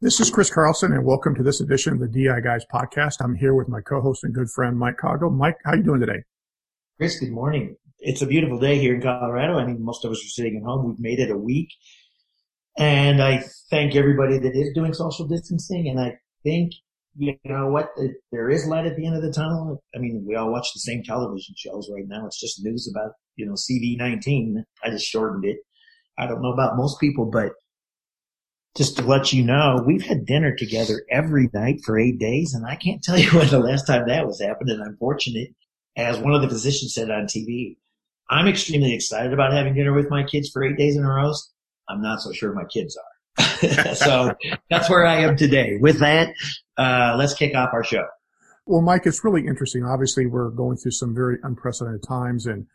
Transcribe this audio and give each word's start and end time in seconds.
This 0.00 0.20
is 0.20 0.30
Chris 0.30 0.48
Carlson, 0.48 0.92
and 0.92 1.04
welcome 1.04 1.34
to 1.34 1.42
this 1.42 1.60
edition 1.60 1.92
of 1.92 1.98
the 1.98 2.06
DI 2.06 2.38
Guys 2.44 2.64
podcast. 2.72 3.16
I'm 3.18 3.34
here 3.34 3.52
with 3.56 3.66
my 3.66 3.80
co-host 3.80 4.22
and 4.22 4.32
good 4.32 4.48
friend 4.48 4.78
Mike 4.78 4.96
Coggo. 4.96 5.28
Mike, 5.28 5.56
how 5.64 5.72
are 5.72 5.76
you 5.76 5.82
doing 5.82 5.98
today? 5.98 6.22
Chris, 6.98 7.18
good 7.18 7.32
morning. 7.32 7.74
It's 7.98 8.22
a 8.22 8.26
beautiful 8.28 8.60
day 8.60 8.78
here 8.78 8.94
in 8.94 9.02
Colorado. 9.02 9.58
I 9.58 9.66
mean, 9.66 9.84
most 9.84 10.04
of 10.04 10.12
us 10.12 10.24
are 10.24 10.28
sitting 10.28 10.56
at 10.56 10.62
home. 10.62 10.86
We've 10.86 11.00
made 11.00 11.18
it 11.18 11.32
a 11.32 11.36
week, 11.36 11.70
and 12.78 13.20
I 13.20 13.42
thank 13.70 13.96
everybody 13.96 14.38
that 14.38 14.54
is 14.54 14.72
doing 14.72 14.94
social 14.94 15.26
distancing. 15.26 15.88
And 15.88 15.98
I 15.98 16.16
think 16.44 16.74
you 17.16 17.34
know 17.44 17.66
what, 17.66 17.88
there 18.30 18.50
is 18.50 18.68
light 18.68 18.86
at 18.86 18.94
the 18.94 19.04
end 19.04 19.16
of 19.16 19.22
the 19.22 19.32
tunnel. 19.32 19.82
I 19.96 19.98
mean, 19.98 20.24
we 20.24 20.36
all 20.36 20.52
watch 20.52 20.68
the 20.74 20.78
same 20.78 21.02
television 21.02 21.56
shows 21.58 21.90
right 21.92 22.06
now. 22.06 22.24
It's 22.24 22.40
just 22.40 22.62
news 22.62 22.88
about 22.88 23.14
you 23.34 23.46
know 23.46 23.54
CV19. 23.54 24.62
I 24.84 24.90
just 24.90 25.06
shortened 25.06 25.44
it. 25.44 25.56
I 26.16 26.28
don't 26.28 26.40
know 26.40 26.52
about 26.52 26.76
most 26.76 27.00
people, 27.00 27.28
but 27.28 27.50
just 28.76 28.96
to 28.96 29.02
let 29.02 29.32
you 29.32 29.44
know, 29.44 29.82
we've 29.86 30.04
had 30.04 30.26
dinner 30.26 30.54
together 30.54 31.02
every 31.10 31.50
night 31.52 31.80
for 31.84 31.98
eight 31.98 32.18
days, 32.18 32.54
and 32.54 32.66
I 32.66 32.76
can't 32.76 33.02
tell 33.02 33.18
you 33.18 33.30
when 33.30 33.48
the 33.48 33.58
last 33.58 33.86
time 33.86 34.06
that 34.08 34.26
was 34.26 34.40
happened. 34.40 34.70
And 34.70 34.82
I'm 34.82 34.96
fortunate, 34.96 35.50
as 35.96 36.18
one 36.18 36.34
of 36.34 36.42
the 36.42 36.48
physicians 36.48 36.94
said 36.94 37.10
on 37.10 37.24
TV, 37.24 37.76
I'm 38.30 38.46
extremely 38.46 38.94
excited 38.94 39.32
about 39.32 39.52
having 39.52 39.74
dinner 39.74 39.92
with 39.92 40.10
my 40.10 40.22
kids 40.22 40.50
for 40.50 40.62
eight 40.62 40.76
days 40.76 40.96
in 40.96 41.04
a 41.04 41.08
row. 41.08 41.32
I'm 41.88 42.02
not 42.02 42.20
so 42.20 42.32
sure 42.32 42.52
my 42.52 42.64
kids 42.64 42.96
are. 42.96 43.94
so 43.94 44.34
that's 44.68 44.90
where 44.90 45.06
I 45.06 45.20
am 45.20 45.36
today. 45.36 45.78
With 45.80 46.00
that, 46.00 46.34
uh, 46.76 47.14
let's 47.18 47.34
kick 47.34 47.54
off 47.54 47.70
our 47.72 47.84
show. 47.84 48.04
Well, 48.66 48.82
Mike, 48.82 49.06
it's 49.06 49.24
really 49.24 49.46
interesting. 49.46 49.84
Obviously, 49.84 50.26
we're 50.26 50.50
going 50.50 50.76
through 50.76 50.92
some 50.92 51.14
very 51.14 51.38
unprecedented 51.42 52.02
times, 52.06 52.44
and 52.44 52.66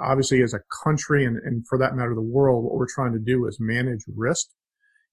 obviously, 0.00 0.42
as 0.42 0.54
a 0.54 0.60
country, 0.84 1.24
and, 1.24 1.38
and 1.38 1.66
for 1.66 1.76
that 1.78 1.96
matter, 1.96 2.14
the 2.14 2.22
world, 2.22 2.64
what 2.64 2.74
we're 2.74 2.86
trying 2.86 3.12
to 3.14 3.18
do 3.18 3.46
is 3.46 3.58
manage 3.58 4.04
risk 4.14 4.46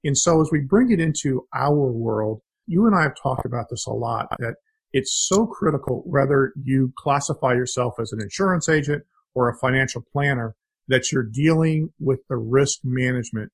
and 0.03 0.17
so 0.17 0.41
as 0.41 0.49
we 0.51 0.61
bring 0.61 0.91
it 0.91 0.99
into 0.99 1.47
our 1.53 1.91
world, 1.91 2.41
you 2.67 2.85
and 2.85 2.95
I 2.95 3.03
have 3.03 3.15
talked 3.21 3.45
about 3.45 3.67
this 3.69 3.85
a 3.85 3.91
lot 3.91 4.27
that 4.39 4.55
it's 4.93 5.27
so 5.29 5.45
critical 5.45 6.03
whether 6.05 6.53
you 6.61 6.93
classify 6.97 7.53
yourself 7.53 7.95
as 7.99 8.11
an 8.11 8.21
insurance 8.21 8.67
agent 8.67 9.03
or 9.33 9.49
a 9.49 9.57
financial 9.57 10.03
planner 10.11 10.55
that 10.87 11.11
you're 11.11 11.23
dealing 11.23 11.89
with 11.99 12.19
the 12.29 12.35
risk 12.35 12.79
management 12.83 13.51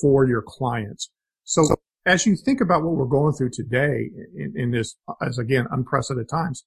for 0.00 0.26
your 0.26 0.42
clients. 0.46 1.10
So 1.44 1.62
as 2.06 2.26
you 2.26 2.36
think 2.36 2.60
about 2.60 2.82
what 2.82 2.94
we're 2.94 3.04
going 3.04 3.34
through 3.34 3.50
today 3.50 4.10
in, 4.36 4.54
in 4.56 4.70
this, 4.70 4.96
as 5.22 5.38
again, 5.38 5.66
unprecedented 5.70 6.28
times, 6.28 6.64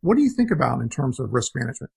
what 0.00 0.16
do 0.16 0.22
you 0.22 0.30
think 0.30 0.50
about 0.50 0.80
in 0.80 0.88
terms 0.88 1.18
of 1.18 1.32
risk 1.32 1.52
management? 1.54 1.90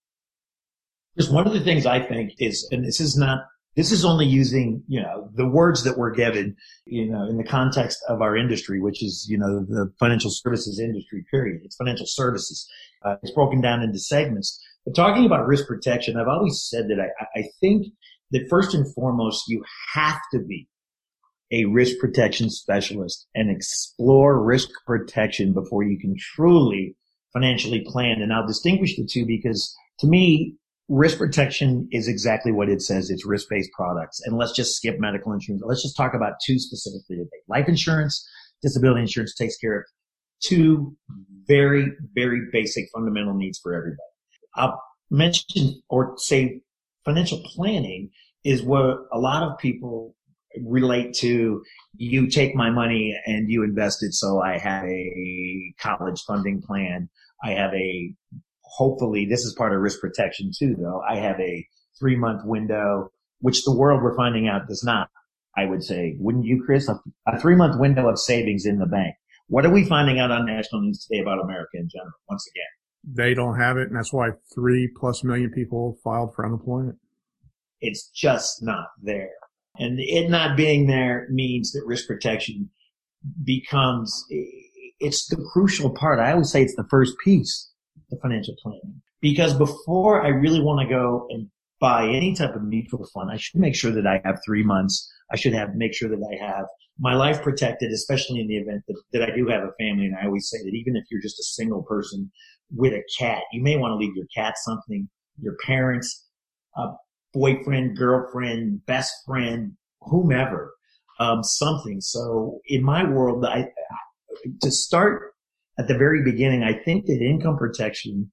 Just 1.18 1.32
one 1.32 1.48
of 1.48 1.54
the 1.54 1.60
things 1.60 1.86
I 1.86 2.00
think 2.00 2.34
is, 2.40 2.68
and 2.72 2.84
this 2.86 3.00
is 3.00 3.18
not 3.18 3.46
this 3.80 3.94
is 3.94 4.04
only 4.04 4.26
using, 4.26 4.84
you 4.90 5.02
know, 5.02 5.30
the 5.36 5.48
words 5.48 5.86
that 5.86 5.98
were 5.98 6.12
given, 6.12 6.54
you 6.86 7.10
know, 7.10 7.26
in 7.30 7.38
the 7.38 7.46
context 7.46 7.98
of 8.10 8.22
our 8.22 8.36
industry, 8.36 8.82
which 8.82 9.02
is, 9.02 9.26
you 9.30 9.38
know, 9.38 9.62
the 9.62 9.90
financial 9.98 10.30
services 10.30 10.82
industry, 10.82 11.24
period. 11.32 11.62
It's 11.64 11.78
financial 11.78 12.06
services. 12.06 12.68
Uh, 13.06 13.16
it's 13.24 13.32
broken 13.32 13.62
down 13.62 13.82
into 13.82 13.98
segments. 13.98 14.62
But 14.86 14.96
talking 14.96 15.26
about 15.26 15.48
risk 15.48 15.66
protection, 15.66 16.18
I've 16.18 16.28
always 16.28 16.62
said 16.70 16.90
that 16.90 17.00
I, 17.00 17.40
I 17.40 17.44
think 17.62 17.88
that 18.32 18.50
first 18.50 18.74
and 18.74 18.94
foremost, 18.94 19.46
you 19.48 19.64
have 19.94 20.20
to 20.34 20.40
be 20.40 20.68
a 21.50 21.64
risk 21.64 22.00
protection 22.00 22.50
specialist 22.50 23.28
and 23.34 23.50
explore 23.50 24.44
risk 24.44 24.68
protection 24.86 25.54
before 25.54 25.84
you 25.84 25.98
can 25.98 26.18
truly 26.36 26.98
financially 27.32 27.86
plan. 27.88 28.22
And 28.22 28.34
I'll 28.34 28.46
distinguish 28.46 28.98
the 28.98 29.08
two 29.10 29.26
because 29.26 29.74
to 30.00 30.08
me, 30.08 30.58
risk 30.90 31.20
protection 31.20 31.88
is 31.92 32.08
exactly 32.08 32.52
what 32.52 32.68
it 32.68 32.82
says. 32.82 33.10
It's 33.10 33.26
risk-based 33.26 33.72
products. 33.74 34.20
And 34.26 34.38
let's 34.38 34.54
just 34.54 34.76
skip 34.76 35.00
medical 35.00 35.32
insurance. 35.32 35.62
Let's 35.66 35.84
just 35.84 35.96
talk 35.96 36.14
about 36.16 36.34
two 36.44 36.58
specifically 36.58 37.18
today. 37.18 37.30
Life 37.48 37.68
insurance, 37.68 38.28
disability 38.62 39.02
insurance 39.02 39.36
takes 39.36 39.56
care 39.58 39.78
of 39.78 39.84
two 40.42 40.96
very, 41.48 41.92
very 42.16 42.42
basic 42.52 42.88
fundamental 42.94 43.36
needs 43.36 43.60
for 43.60 43.74
everybody. 43.74 43.98
I'll 44.56 44.82
mention 45.12 45.82
or 45.90 46.16
say 46.18 46.62
financial 47.06 47.42
planning 47.46 48.10
is 48.44 48.64
what 48.64 48.98
a 49.14 49.20
lot 49.20 49.44
of 49.44 49.58
people 49.60 50.16
relate 50.64 51.14
to. 51.14 51.62
You 51.98 52.28
take 52.30 52.56
my 52.56 52.72
money 52.72 53.16
and 53.28 53.50
you 53.50 53.64
invest 53.64 54.04
it. 54.04 54.14
So 54.14 54.42
I 54.42 54.58
have 54.58 54.86
a 54.86 55.74
college 55.80 56.22
funding 56.26 56.62
plan. 56.62 57.10
I 57.44 57.52
have 57.52 57.74
a 57.74 58.14
hopefully 58.70 59.26
this 59.26 59.42
is 59.42 59.56
part 59.58 59.74
of 59.74 59.82
risk 59.82 60.00
protection 60.00 60.52
too, 60.58 60.76
though. 60.80 61.02
I 61.08 61.18
have 61.18 61.40
a 61.40 61.68
three 62.00 62.16
month 62.16 62.42
window, 62.46 63.12
which 63.40 63.64
the 63.64 63.76
world 63.76 64.02
we're 64.02 64.16
finding 64.16 64.48
out 64.48 64.68
does 64.68 64.84
not. 64.84 65.10
I 65.58 65.66
would 65.66 65.84
say, 65.84 66.16
wouldn't 66.20 66.46
you, 66.46 66.64
Chris? 66.66 66.88
A, 66.88 67.00
a 67.28 67.40
three 67.40 67.56
month 67.56 67.80
window 67.80 68.08
of 68.08 68.20
savings 68.20 68.66
in 68.66 68.78
the 68.78 68.86
bank. 68.86 69.16
What 69.48 69.66
are 69.66 69.72
we 69.72 69.84
finding 69.84 70.20
out 70.20 70.32
on 70.32 70.46
national 70.46 70.82
news 70.82 71.06
today 71.06 71.22
about 71.22 71.44
America 71.44 71.72
in 71.74 71.90
general? 71.90 72.14
Once 72.30 72.48
again, 72.54 73.16
they 73.16 73.34
don't 73.34 73.60
have 73.60 73.78
it, 73.78 73.88
and 73.88 73.98
that's 73.98 74.14
why 74.14 74.30
three 74.54 74.90
plus 75.00 75.24
million 75.24 75.52
people 75.52 75.98
filed 76.04 76.36
for 76.36 76.46
unemployment. 76.46 76.98
It's 77.82 78.10
just 78.10 78.62
not 78.62 78.88
there, 79.02 79.32
and 79.78 80.00
it 80.00 80.30
not 80.30 80.56
being 80.56 80.88
there 80.88 81.28
means 81.32 81.72
that 81.72 81.84
risk 81.86 82.08
protection 82.08 82.70
becomes 83.44 84.26
it's 85.00 85.28
the 85.28 85.44
crucial 85.52 85.90
part. 85.90 86.20
I 86.20 86.34
always 86.34 86.52
say 86.52 86.62
it's 86.62 86.76
the 86.76 86.88
first 86.90 87.16
piece 87.24 87.70
the 88.10 88.18
financial 88.18 88.56
planning. 88.62 89.02
Because 89.22 89.54
before 89.54 90.24
I 90.24 90.30
really 90.30 90.62
want 90.62 90.82
to 90.82 90.94
go 90.94 91.28
and 91.30 91.48
buy 91.80 92.08
any 92.08 92.34
type 92.34 92.56
of 92.56 92.64
mutual 92.64 93.06
fund, 93.14 93.30
I 93.32 93.38
should 93.38 93.60
make 93.60 93.76
sure 93.76 93.92
that 93.92 94.08
I 94.08 94.22
have 94.26 94.40
three 94.46 94.64
months. 94.64 95.12
I 95.32 95.36
should 95.36 95.54
have, 95.54 95.76
make 95.76 95.94
sure 95.94 96.10
that 96.10 96.24
I 96.32 96.44
have 96.44 96.66
my 97.00 97.16
life 97.16 97.42
protected, 97.42 97.92
especially 97.92 98.42
in 98.42 98.48
the 98.48 98.58
event 98.58 98.84
that, 98.88 99.02
that 99.14 99.22
I 99.24 99.36
do 99.36 99.48
have 99.48 99.64
a 99.64 99.72
family. 99.80 100.06
And 100.06 100.16
I 100.22 100.26
always 100.26 100.50
say 100.50 100.58
that 100.58 100.74
even 100.74 100.96
if 100.96 101.06
you're 101.10 101.22
just 101.22 101.40
a 101.40 101.44
single 101.44 101.84
person 101.84 102.32
with 102.76 102.94
a 102.94 103.04
cat, 103.18 103.44
you 103.54 103.62
may 103.64 103.78
want 103.78 103.92
to 103.92 103.96
leave 103.96 104.16
your 104.16 104.28
cat 104.36 104.56
something, 104.58 105.10
your 105.42 105.56
parents, 105.66 106.28
a 106.76 106.90
boyfriend, 107.34 107.98
girlfriend, 107.98 108.86
best 108.86 109.14
friend, 109.26 109.74
whomever, 110.02 110.74
um, 111.20 111.44
something. 111.44 112.02
So 112.02 112.60
in 112.68 112.84
my 112.84 113.04
world, 113.10 113.46
I, 113.46 113.68
to 114.62 114.72
start 114.72 115.34
at 115.80 115.88
the 115.88 115.98
very 115.98 116.22
beginning, 116.24 116.62
I 116.62 116.74
think 116.74 117.06
that 117.06 117.22
income 117.22 117.58
protection 117.58 118.32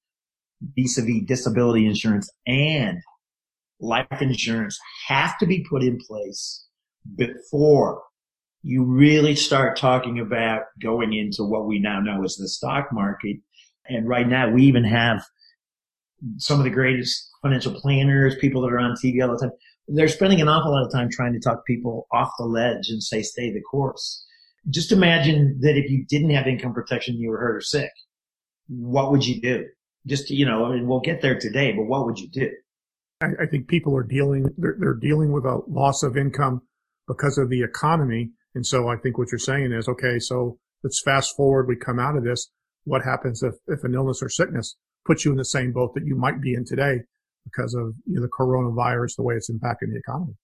vis-a-vis 0.77 1.23
disability 1.27 1.87
insurance 1.87 2.29
and 2.47 2.99
life 3.79 4.07
insurance 4.21 4.79
have 5.07 5.39
to 5.39 5.47
be 5.47 5.65
put 5.71 5.83
in 5.83 5.99
place 5.99 6.67
before 7.15 8.03
you 8.63 8.83
really 8.83 9.37
start 9.37 9.79
talking 9.79 10.19
about 10.19 10.63
going 10.83 11.13
into 11.13 11.45
what 11.45 11.67
we 11.67 11.79
now 11.79 12.01
know 12.01 12.25
as 12.25 12.35
the 12.35 12.49
stock 12.49 12.89
market. 12.93 13.37
And 13.89 14.09
right 14.09 14.27
now 14.27 14.51
we 14.51 14.65
even 14.65 14.83
have 14.83 15.23
some 16.39 16.59
of 16.59 16.65
the 16.65 16.71
greatest 16.71 17.31
financial 17.43 17.79
planners, 17.81 18.35
people 18.41 18.63
that 18.63 18.73
are 18.73 18.81
on 18.81 18.97
TV 18.97 19.23
all 19.23 19.33
the 19.33 19.39
time. 19.39 19.53
They're 19.87 20.09
spending 20.09 20.41
an 20.41 20.49
awful 20.49 20.73
lot 20.73 20.85
of 20.85 20.91
time 20.91 21.11
trying 21.13 21.33
to 21.35 21.39
talk 21.39 21.65
people 21.65 22.09
off 22.13 22.31
the 22.39 22.45
ledge 22.45 22.89
and 22.89 23.01
say, 23.01 23.23
stay 23.23 23.53
the 23.53 23.61
course 23.61 24.27
just 24.69 24.93
imagine 24.93 25.59
that 25.61 25.77
if 25.77 25.91
you 25.91 26.05
didn't 26.07 26.31
have 26.31 26.47
income 26.47 26.75
protection, 26.75 27.17
you 27.17 27.31
were 27.31 27.39
hurt 27.39 27.57
or 27.57 27.61
sick, 27.61 27.91
what 28.69 29.11
would 29.11 29.25
you 29.25 29.41
do? 29.41 29.67
Just, 30.07 30.31
you 30.31 30.47
know, 30.47 30.65
I 30.67 30.75
mean, 30.75 30.87
we'll 30.87 31.01
get 31.01 31.23
there 31.23 31.39
today, 31.39 31.73
but 31.73 31.85
what 31.85 32.07
would 32.07 32.19
you 32.19 32.29
do? 32.29 32.51
I, 33.21 33.27
I 33.43 33.47
think 33.47 33.69
people 33.69 33.97
are 33.97 34.03
dealing, 34.03 34.49
they're, 34.57 34.77
they're 34.79 34.95
dealing 34.95 35.33
with 35.33 35.45
a 35.45 35.61
loss 35.69 36.03
of 36.03 36.17
income 36.17 36.63
because 37.09 37.39
of 37.39 37.51
the 37.51 37.63
economy. 37.63 38.31
And 38.55 38.67
so 38.67 38.89
I 38.89 38.97
think 38.97 39.19
what 39.19 39.29
you're 39.31 39.39
saying 39.39 39.73
is, 39.73 39.89
okay, 39.89 40.19
so 40.19 40.59
let's 40.83 41.01
fast 41.05 41.37
forward. 41.37 41.69
We 41.69 41.77
come 41.77 41.99
out 41.99 42.17
of 42.17 42.25
this. 42.25 42.51
What 42.85 43.03
happens 43.03 43.43
if, 43.43 43.55
if 43.67 43.85
an 43.85 43.95
illness 43.95 44.21
or 44.23 44.29
sickness 44.29 44.77
puts 45.05 45.25
you 45.25 45.31
in 45.31 45.37
the 45.37 45.45
same 45.45 45.73
boat 45.73 45.95
that 45.95 46.07
you 46.07 46.17
might 46.17 46.41
be 46.41 46.55
in 46.55 46.65
today 46.65 47.01
because 47.45 47.75
of 47.75 47.95
you 48.07 48.17
know, 48.17 48.23
the 48.23 48.29
coronavirus, 48.29 49.17
the 49.17 49.23
way 49.23 49.35
it's 49.35 49.51
impacting 49.51 49.93
the 49.93 49.99
economy? 49.99 50.35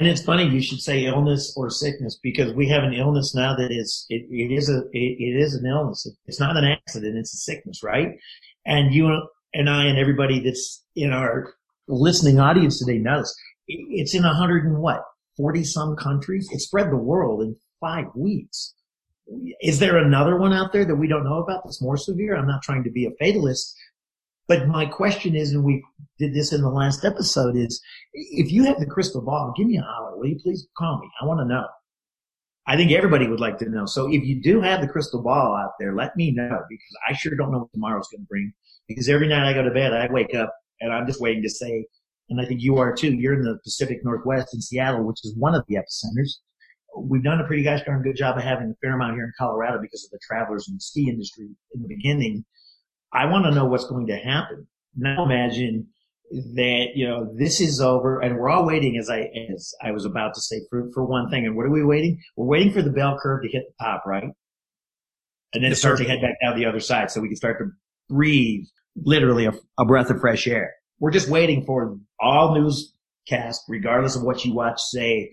And 0.00 0.08
it's 0.08 0.22
funny 0.22 0.44
you 0.48 0.62
should 0.62 0.80
say 0.80 1.06
illness 1.06 1.54
or 1.56 1.70
sickness 1.70 2.18
because 2.22 2.52
we 2.52 2.68
have 2.68 2.84
an 2.84 2.94
illness 2.94 3.34
now 3.34 3.56
that 3.56 3.72
is 3.72 4.06
it, 4.08 4.26
it 4.30 4.52
is 4.52 4.68
a 4.70 4.82
it, 4.92 5.16
it 5.18 5.36
is 5.40 5.54
an 5.54 5.66
illness. 5.66 6.08
It's 6.26 6.38
not 6.38 6.56
an 6.56 6.64
accident. 6.64 7.18
It's 7.18 7.34
a 7.34 7.38
sickness, 7.38 7.82
right? 7.82 8.16
And 8.64 8.94
you 8.94 9.08
and 9.54 9.68
I 9.68 9.86
and 9.86 9.98
everybody 9.98 10.40
that's 10.40 10.84
in 10.94 11.12
our 11.12 11.54
listening 11.88 12.38
audience 12.38 12.78
today 12.78 12.98
knows 12.98 13.34
it's 13.66 14.14
in 14.14 14.24
a 14.24 14.34
hundred 14.34 14.64
and 14.64 14.78
what 14.78 15.02
forty 15.36 15.64
some 15.64 15.96
countries. 15.96 16.48
It 16.52 16.60
spread 16.60 16.90
the 16.90 16.96
world 16.96 17.42
in 17.42 17.56
five 17.80 18.06
weeks. 18.14 18.74
Is 19.60 19.78
there 19.78 19.98
another 19.98 20.38
one 20.38 20.52
out 20.52 20.72
there 20.72 20.84
that 20.84 20.96
we 20.96 21.08
don't 21.08 21.24
know 21.24 21.42
about 21.42 21.62
that's 21.64 21.82
more 21.82 21.96
severe? 21.96 22.36
I'm 22.36 22.46
not 22.46 22.62
trying 22.62 22.84
to 22.84 22.90
be 22.90 23.04
a 23.04 23.10
fatalist, 23.22 23.74
but 24.48 24.66
my 24.66 24.86
question 24.86 25.36
is, 25.36 25.52
and 25.52 25.62
we 25.62 25.84
did 26.18 26.34
this 26.34 26.52
in 26.52 26.62
the 26.62 26.70
last 26.70 27.04
episode, 27.04 27.56
is 27.56 27.80
if 28.14 28.50
you 28.50 28.64
have 28.64 28.80
the 28.80 28.86
crystal 28.86 29.20
ball, 29.20 29.52
give 29.56 29.66
me 29.66 29.76
a 29.76 29.82
holler. 29.82 30.16
Will 30.16 30.26
you 30.26 30.40
please 30.42 30.66
call 30.76 30.98
me? 30.98 31.08
I 31.20 31.26
want 31.26 31.40
to 31.40 31.44
know. 31.44 31.66
I 32.66 32.76
think 32.76 32.92
everybody 32.92 33.26
would 33.28 33.40
like 33.40 33.58
to 33.58 33.68
know. 33.68 33.86
So 33.86 34.12
if 34.12 34.24
you 34.24 34.42
do 34.42 34.60
have 34.60 34.80
the 34.80 34.88
crystal 34.88 35.22
ball 35.22 35.56
out 35.56 35.72
there, 35.78 35.94
let 35.94 36.16
me 36.16 36.32
know 36.32 36.60
because 36.68 36.96
I 37.08 37.14
sure 37.14 37.34
don't 37.34 37.52
know 37.52 37.60
what 37.60 37.72
tomorrow's 37.72 38.08
going 38.08 38.22
to 38.22 38.28
bring. 38.28 38.52
Because 38.88 39.08
every 39.08 39.28
night 39.28 39.48
I 39.48 39.52
go 39.52 39.62
to 39.62 39.70
bed, 39.70 39.92
I 39.92 40.10
wake 40.10 40.34
up 40.34 40.54
and 40.80 40.92
I'm 40.92 41.06
just 41.06 41.20
waiting 41.20 41.42
to 41.42 41.50
say, 41.50 41.86
and 42.30 42.40
I 42.40 42.44
think 42.44 42.62
you 42.62 42.78
are 42.78 42.94
too. 42.94 43.14
You're 43.14 43.34
in 43.34 43.42
the 43.42 43.58
Pacific 43.64 44.04
Northwest 44.04 44.54
in 44.54 44.60
Seattle, 44.60 45.04
which 45.04 45.24
is 45.24 45.34
one 45.36 45.54
of 45.54 45.64
the 45.68 45.76
epicenters. 45.76 46.40
we've 46.96 47.22
done 47.22 47.40
a 47.40 47.46
pretty 47.46 47.62
gosh 47.62 47.82
darn 47.84 48.02
good 48.02 48.16
job 48.16 48.36
of 48.36 48.44
having 48.44 48.70
a 48.70 48.74
fair 48.82 48.94
amount 48.94 49.14
here 49.14 49.24
in 49.24 49.32
Colorado 49.38 49.80
because 49.80 50.04
of 50.04 50.10
the 50.10 50.18
travelers 50.22 50.68
and 50.68 50.76
the 50.76 50.80
ski 50.80 51.08
industry 51.08 51.48
in 51.74 51.82
the 51.82 51.88
beginning. 51.88 52.44
I 53.12 53.26
want 53.26 53.44
to 53.46 53.50
know 53.50 53.66
what's 53.66 53.86
going 53.86 54.06
to 54.08 54.16
happen. 54.16 54.66
Now 54.96 55.24
imagine 55.24 55.88
that, 56.30 56.88
you 56.94 57.08
know, 57.08 57.32
this 57.34 57.60
is 57.60 57.80
over 57.80 58.20
and 58.20 58.36
we're 58.36 58.50
all 58.50 58.66
waiting 58.66 58.98
as 58.98 59.08
I, 59.08 59.30
as 59.54 59.74
I 59.82 59.92
was 59.92 60.04
about 60.04 60.34
to 60.34 60.40
say 60.40 60.60
for, 60.68 60.90
for 60.92 61.04
one 61.04 61.30
thing. 61.30 61.46
And 61.46 61.56
what 61.56 61.66
are 61.66 61.70
we 61.70 61.84
waiting? 61.84 62.20
We're 62.36 62.46
waiting 62.46 62.72
for 62.72 62.82
the 62.82 62.90
bell 62.90 63.18
curve 63.20 63.42
to 63.42 63.48
hit 63.48 63.64
the 63.66 63.84
top, 63.84 64.04
right? 64.06 64.30
And 65.54 65.64
then 65.64 65.70
yes, 65.70 65.78
start 65.78 65.98
sir. 65.98 66.04
to 66.04 66.10
head 66.10 66.20
back 66.20 66.34
down 66.42 66.58
the 66.58 66.66
other 66.66 66.80
side 66.80 67.10
so 67.10 67.20
we 67.20 67.28
can 67.28 67.36
start 67.36 67.58
to 67.58 67.70
breathe 68.08 68.66
literally 68.96 69.46
a, 69.46 69.52
a 69.78 69.86
breath 69.86 70.10
of 70.10 70.20
fresh 70.20 70.46
air. 70.46 70.74
We're 71.00 71.10
just 71.10 71.28
waiting 71.28 71.64
for 71.64 71.96
all 72.20 72.54
newscasts, 72.54 73.64
regardless 73.68 74.16
of 74.16 74.22
what 74.22 74.44
you 74.44 74.52
watch, 74.52 74.80
say, 74.80 75.30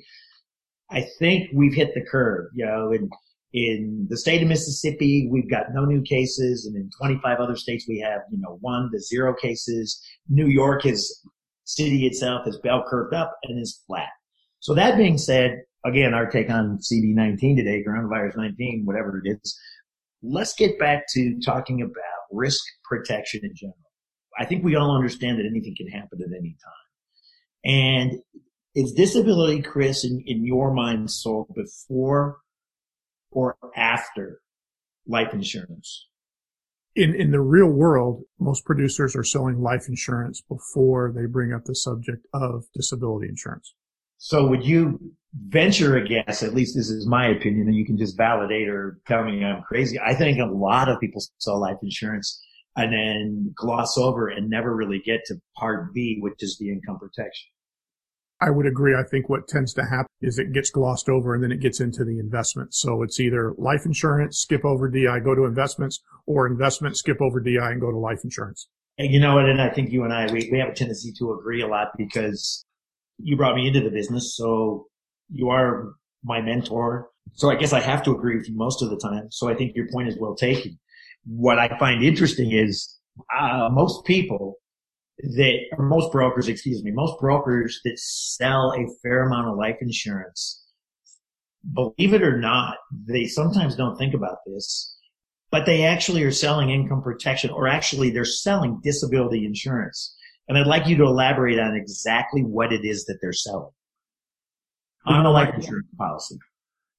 I 0.90 1.06
think 1.20 1.50
we've 1.54 1.74
hit 1.74 1.94
the 1.96 2.02
curve, 2.02 2.52
you 2.54 2.66
know, 2.66 2.92
in, 2.92 3.10
in 3.56 4.06
the 4.10 4.18
state 4.18 4.42
of 4.42 4.50
Mississippi, 4.50 5.30
we've 5.32 5.50
got 5.50 5.68
no 5.74 5.86
new 5.86 6.02
cases. 6.02 6.66
And 6.66 6.76
in 6.76 6.90
25 7.00 7.40
other 7.40 7.56
states, 7.56 7.86
we 7.88 8.00
have, 8.00 8.20
you 8.30 8.38
know, 8.38 8.58
one 8.60 8.90
to 8.92 9.00
zero 9.00 9.34
cases. 9.34 10.06
New 10.28 10.48
York 10.48 10.86
is 10.86 11.26
city 11.64 12.06
itself 12.06 12.46
is 12.48 12.60
bell 12.62 12.84
curved 12.86 13.14
up 13.14 13.34
and 13.44 13.58
is 13.58 13.82
flat. 13.88 14.10
So 14.60 14.74
that 14.74 14.98
being 14.98 15.18
said, 15.18 15.62
again, 15.86 16.14
our 16.14 16.30
take 16.30 16.50
on 16.50 16.80
CD19 16.80 17.56
today, 17.56 17.82
coronavirus 17.88 18.36
19, 18.36 18.82
whatever 18.84 19.22
it 19.24 19.38
is, 19.42 19.58
let's 20.22 20.54
get 20.54 20.78
back 20.78 21.06
to 21.14 21.40
talking 21.40 21.82
about 21.82 21.94
risk 22.34 22.62
protection 22.84 23.40
in 23.44 23.56
general. 23.56 23.78
I 24.38 24.44
think 24.44 24.66
we 24.66 24.76
all 24.76 24.94
understand 24.94 25.40
that 25.40 25.46
anything 25.50 25.76
can 25.78 25.88
happen 25.88 26.20
at 26.22 26.38
any 26.38 26.58
time. 26.62 27.72
And 27.74 28.20
is 28.76 28.92
disability, 28.92 29.62
Chris, 29.62 30.04
in, 30.04 30.22
in 30.26 30.44
your 30.44 30.74
mind, 30.74 31.10
sold 31.10 31.56
before 31.56 32.40
or 33.36 33.58
after 33.76 34.40
life 35.06 35.34
insurance? 35.34 36.08
In, 36.96 37.14
in 37.14 37.32
the 37.32 37.42
real 37.42 37.68
world, 37.68 38.24
most 38.40 38.66
producers 38.66 39.16
are 39.16 39.24
selling 39.24 39.62
life 39.62 39.88
insurance 39.90 40.42
before 40.42 41.12
they 41.14 41.26
bring 41.26 41.54
up 41.54 41.66
the 41.66 41.76
subject 41.76 42.26
of 42.34 42.64
disability 42.74 43.28
insurance. 43.28 43.76
So 44.18 44.48
would 44.48 44.64
you 44.64 45.00
venture 45.50 45.98
a 45.98 46.08
guess, 46.08 46.42
at 46.42 46.56
least 46.56 46.76
this 46.76 46.90
is 46.90 47.06
my 47.06 47.28
opinion, 47.28 47.68
and 47.68 47.76
you 47.76 47.86
can 47.86 47.98
just 47.98 48.16
validate 48.16 48.70
or 48.70 49.00
tell 49.06 49.26
me 49.26 49.44
I'm 49.44 49.62
crazy. 49.64 50.00
I 50.00 50.16
think 50.16 50.40
a 50.40 50.46
lot 50.46 50.88
of 50.88 51.02
people 51.02 51.22
sell 51.38 51.60
life 51.60 51.78
insurance 51.84 52.42
and 52.78 52.94
then 52.94 53.54
gloss 53.56 53.98
over 53.98 54.30
and 54.30 54.50
never 54.50 54.74
really 54.74 55.02
get 55.06 55.22
to 55.26 55.36
part 55.58 55.94
B, 55.94 56.18
which 56.22 56.42
is 56.42 56.58
the 56.58 56.70
income 56.70 56.98
protection. 56.98 57.50
I 58.42 58.50
would 58.50 58.66
agree. 58.66 58.96
I 58.96 59.04
think 59.04 59.30
what 59.30 59.48
tends 59.48 59.74
to 59.76 59.84
happen 59.84 60.08
is 60.22 60.38
it 60.38 60.54
gets 60.54 60.70
glossed 60.70 61.08
over 61.08 61.34
and 61.34 61.44
then 61.44 61.52
it 61.52 61.62
gets 61.62 61.80
into 61.80 62.04
the 62.04 62.20
investment. 62.20 62.74
So 62.74 63.02
it's 63.02 63.20
either 63.20 63.54
life 63.58 63.86
insurance, 63.86 64.40
skip 64.40 64.66
over 64.66 64.90
DI, 64.90 65.20
go 65.24 65.36
to 65.36 65.46
investments, 65.46 66.02
or 66.26 66.46
investment, 66.46 66.98
skip 66.98 67.22
over 67.22 67.40
DI 67.40 67.72
and 67.72 67.80
go 67.80 67.92
to 67.92 67.98
life 67.98 68.20
insurance. 68.24 68.68
And 68.98 69.12
you 69.12 69.20
know 69.20 69.36
what? 69.36 69.46
And 69.50 69.62
I 69.62 69.70
think 69.70 69.92
you 69.92 70.04
and 70.04 70.14
I, 70.14 70.32
we, 70.32 70.50
we 70.52 70.60
have 70.60 70.70
a 70.70 70.74
tendency 70.74 71.14
to 71.20 71.34
agree 71.34 71.62
a 71.62 71.68
lot 71.68 71.90
because 71.98 72.66
you 73.18 73.38
brought 73.38 73.56
me 73.56 73.68
into 73.68 73.82
the 73.82 73.90
business. 73.90 74.36
So 74.36 74.88
you 75.30 75.50
are 75.50 75.94
my 76.24 76.42
mentor. 76.42 77.10
So 77.34 77.50
I 77.50 77.56
guess 77.56 77.74
I 77.74 77.80
have 77.80 78.04
to 78.04 78.12
agree 78.12 78.38
with 78.38 78.50
you 78.50 78.56
most 78.56 78.82
of 78.82 78.90
the 78.90 78.98
time. 78.98 79.28
So 79.32 79.50
I 79.50 79.56
think 79.56 79.76
your 79.76 79.88
point 79.92 80.10
is 80.10 80.18
well 80.20 80.36
taken 80.36 80.78
what 81.26 81.60
I 81.60 81.78
find 81.78 82.04
interesting 82.04 82.52
is 82.52 82.98
uh, 83.36 83.70
most 83.72 84.06
people 84.06 84.56
that, 85.20 85.60
most 85.78 86.12
brokers, 86.12 86.48
excuse 86.48 86.84
me, 86.84 86.92
most 86.92 87.20
brokers 87.20 87.80
that 87.86 87.98
sell 88.00 88.74
a 88.74 88.86
fair 89.02 89.24
amount 89.24 89.48
of 89.48 89.58
life 89.58 89.78
insurance, 89.82 90.64
believe 91.74 92.14
it 92.14 92.24
or 92.24 92.40
not, 92.40 92.78
they 93.08 93.26
sometimes 93.26 93.76
don't 93.76 93.98
think 93.98 94.14
about 94.14 94.38
this, 94.46 94.98
but 95.52 95.66
they 95.66 95.84
actually 95.84 96.24
are 96.24 96.32
selling 96.32 96.70
income 96.70 97.02
protection 97.02 97.50
or 97.50 97.68
actually 97.68 98.10
they're 98.10 98.26
selling 98.26 98.80
disability 98.84 99.46
insurance. 99.46 100.16
And 100.48 100.58
I'd 100.58 100.68
like 100.68 100.88
you 100.88 100.96
to 100.98 101.04
elaborate 101.04 101.60
on 101.60 101.76
exactly 101.76 102.42
what 102.42 102.72
it 102.72 102.86
is 102.86 103.06
that 103.06 103.18
they're 103.22 103.34
selling 103.34 103.72
on 105.06 105.26
a 105.26 105.32
life 105.32 105.54
insurance 105.56 105.88
policy. 105.98 106.38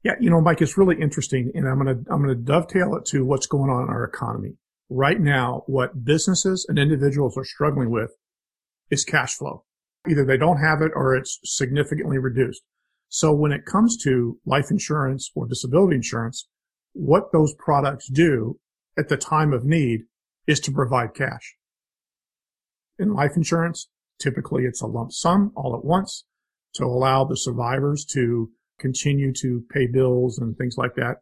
Yeah, 0.03 0.15
you 0.21 0.31
know, 0.31 0.41
Mike, 0.41 0.63
it's 0.63 0.79
really 0.79 1.01
interesting, 1.01 1.51
and 1.55 1.67
I'm 1.67 1.79
gonna 1.79 1.99
I'm 2.09 2.21
gonna 2.23 2.35
dovetail 2.37 2.95
it 2.97 3.05
to 3.07 3.25
what's 3.25 3.47
going 3.47 3.71
on 3.71 3.85
in 3.85 3.89
our 3.89 4.05
economy 4.05 4.57
right 4.89 5.21
now. 5.21 5.63
What 5.67 6.05
businesses 6.05 6.67
and 6.69 6.79
individuals 6.79 7.37
are 7.37 7.45
struggling 7.45 7.91
with 7.91 8.11
is 8.91 9.05
cash 9.05 9.35
flow. 9.35 9.65
Either 10.09 10.25
they 10.25 10.37
don't 10.37 10.59
have 10.59 10.83
it 10.83 10.93
or 10.95 11.17
it's 11.17 11.41
significantly 11.45 12.19
reduced. 12.19 12.63
So 13.09 13.33
when 13.33 13.53
it 13.53 13.65
comes 13.65 13.97
to 14.05 14.39
life 14.45 14.71
insurance 14.71 15.31
or 15.35 15.47
disability 15.47 15.97
insurance, 15.97 16.49
what 16.93 17.33
those 17.33 17.55
products 17.55 18.09
do 18.09 18.59
at 18.99 19.09
the 19.09 19.17
time 19.17 19.53
of 19.53 19.65
need 19.65 20.03
is 20.47 20.61
to 20.61 20.73
provide 20.73 21.15
cash. 21.15 21.57
In 22.99 23.13
life 23.13 23.33
insurance, 23.37 23.89
typically 24.21 24.65
it's 24.65 24.81
a 24.81 24.87
lump 24.87 25.13
sum 25.13 25.53
all 25.55 25.77
at 25.77 25.85
once 25.85 26.25
to 26.75 26.85
allow 26.85 27.25
the 27.25 27.37
survivors 27.37 28.05
to 28.05 28.51
continue 28.79 29.33
to 29.33 29.65
pay 29.71 29.87
bills 29.87 30.39
and 30.39 30.57
things 30.57 30.77
like 30.77 30.95
that. 30.97 31.19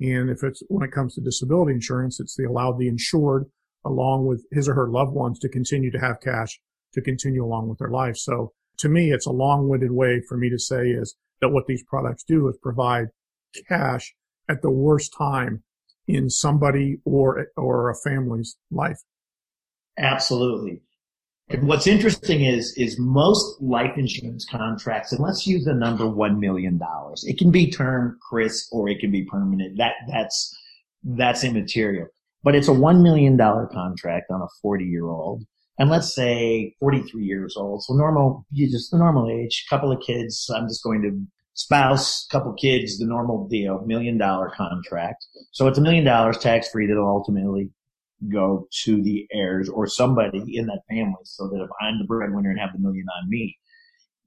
And 0.00 0.28
if 0.30 0.42
it's 0.42 0.62
when 0.68 0.86
it 0.86 0.92
comes 0.92 1.14
to 1.14 1.20
disability 1.20 1.72
insurance, 1.72 2.20
it's 2.20 2.36
the 2.36 2.44
allowed 2.44 2.78
the 2.78 2.88
insured 2.88 3.46
along 3.84 4.26
with 4.26 4.44
his 4.52 4.68
or 4.68 4.74
her 4.74 4.88
loved 4.88 5.12
ones 5.12 5.38
to 5.38 5.48
continue 5.48 5.90
to 5.90 5.98
have 5.98 6.20
cash 6.20 6.60
to 6.92 7.00
continue 7.00 7.44
along 7.44 7.68
with 7.68 7.78
their 7.78 7.90
life. 7.90 8.16
So 8.16 8.52
to 8.78 8.88
me, 8.88 9.12
it's 9.12 9.26
a 9.26 9.32
long-winded 9.32 9.92
way 9.92 10.20
for 10.28 10.36
me 10.36 10.50
to 10.50 10.58
say 10.58 10.88
is 10.88 11.16
that 11.40 11.50
what 11.50 11.66
these 11.66 11.84
products 11.84 12.24
do 12.24 12.48
is 12.48 12.56
provide 12.62 13.08
cash 13.68 14.14
at 14.48 14.62
the 14.62 14.70
worst 14.70 15.14
time 15.16 15.62
in 16.06 16.30
somebody 16.30 16.98
or, 17.04 17.48
or 17.56 17.90
a 17.90 17.94
family's 17.94 18.56
life. 18.70 18.98
Absolutely. 19.98 20.82
And 21.48 21.68
what's 21.68 21.86
interesting 21.86 22.44
is, 22.44 22.74
is 22.76 22.98
most 22.98 23.62
life 23.62 23.92
insurance 23.96 24.44
contracts, 24.44 25.12
and 25.12 25.20
let's 25.22 25.46
use 25.46 25.64
the 25.64 25.74
number 25.74 26.04
$1 26.04 26.38
million. 26.40 26.80
It 27.22 27.38
can 27.38 27.52
be 27.52 27.70
term, 27.70 28.18
Chris, 28.28 28.68
or 28.72 28.88
it 28.88 28.98
can 28.98 29.12
be 29.12 29.24
permanent. 29.24 29.78
That, 29.78 29.92
that's, 30.08 30.52
that's 31.04 31.44
immaterial. 31.44 32.08
But 32.42 32.56
it's 32.56 32.68
a 32.68 32.72
$1 32.72 33.00
million 33.00 33.38
contract 33.38 34.30
on 34.30 34.42
a 34.42 34.48
40 34.60 34.84
year 34.84 35.06
old. 35.06 35.44
And 35.78 35.90
let's 35.90 36.14
say 36.14 36.74
43 36.80 37.22
years 37.22 37.54
old. 37.56 37.84
So 37.84 37.94
normal, 37.94 38.46
you 38.50 38.68
just 38.68 38.90
the 38.90 38.98
normal 38.98 39.30
age, 39.30 39.66
couple 39.68 39.92
of 39.92 40.00
kids. 40.00 40.50
I'm 40.54 40.68
just 40.68 40.82
going 40.82 41.02
to 41.02 41.26
spouse, 41.54 42.26
couple 42.30 42.52
kids, 42.54 42.98
the 42.98 43.06
normal 43.06 43.46
deal, 43.48 43.84
million 43.86 44.18
dollar 44.18 44.50
contract. 44.56 45.26
So 45.52 45.66
it's 45.66 45.78
a 45.78 45.82
million 45.82 46.04
dollars 46.04 46.38
tax 46.38 46.70
free 46.70 46.86
that'll 46.86 47.06
ultimately 47.06 47.70
go 48.30 48.66
to 48.84 49.02
the 49.02 49.26
heirs 49.32 49.68
or 49.68 49.86
somebody 49.86 50.56
in 50.56 50.66
that 50.66 50.80
family 50.88 51.14
so 51.24 51.48
that 51.48 51.62
if 51.62 51.70
I'm 51.80 51.98
the 51.98 52.06
breadwinner 52.06 52.50
and 52.50 52.58
have 52.58 52.72
the 52.72 52.78
million 52.78 53.06
on 53.22 53.28
me, 53.28 53.56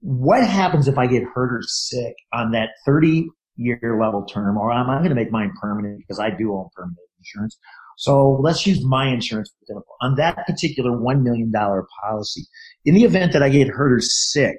what 0.00 0.46
happens 0.46 0.88
if 0.88 0.98
I 0.98 1.06
get 1.06 1.24
hurt 1.24 1.52
or 1.52 1.62
sick 1.62 2.14
on 2.32 2.52
that 2.52 2.70
30 2.86 3.28
year 3.56 3.98
level 4.00 4.24
term 4.24 4.56
or 4.56 4.72
I'm, 4.72 4.88
I'm 4.88 4.98
going 4.98 5.10
to 5.10 5.14
make 5.14 5.30
mine 5.30 5.52
permanent 5.60 5.98
because 5.98 6.18
I 6.18 6.30
do 6.30 6.54
own 6.54 6.68
permanent 6.74 6.98
insurance. 7.18 7.58
So 7.98 8.38
let's 8.40 8.66
use 8.66 8.82
my 8.84 9.08
insurance. 9.08 9.52
On 10.00 10.14
that 10.14 10.46
particular 10.46 10.90
$1 10.90 11.22
million 11.22 11.52
policy, 11.52 12.46
in 12.86 12.94
the 12.94 13.04
event 13.04 13.32
that 13.34 13.42
I 13.42 13.50
get 13.50 13.68
hurt 13.68 13.92
or 13.92 14.00
sick 14.00 14.56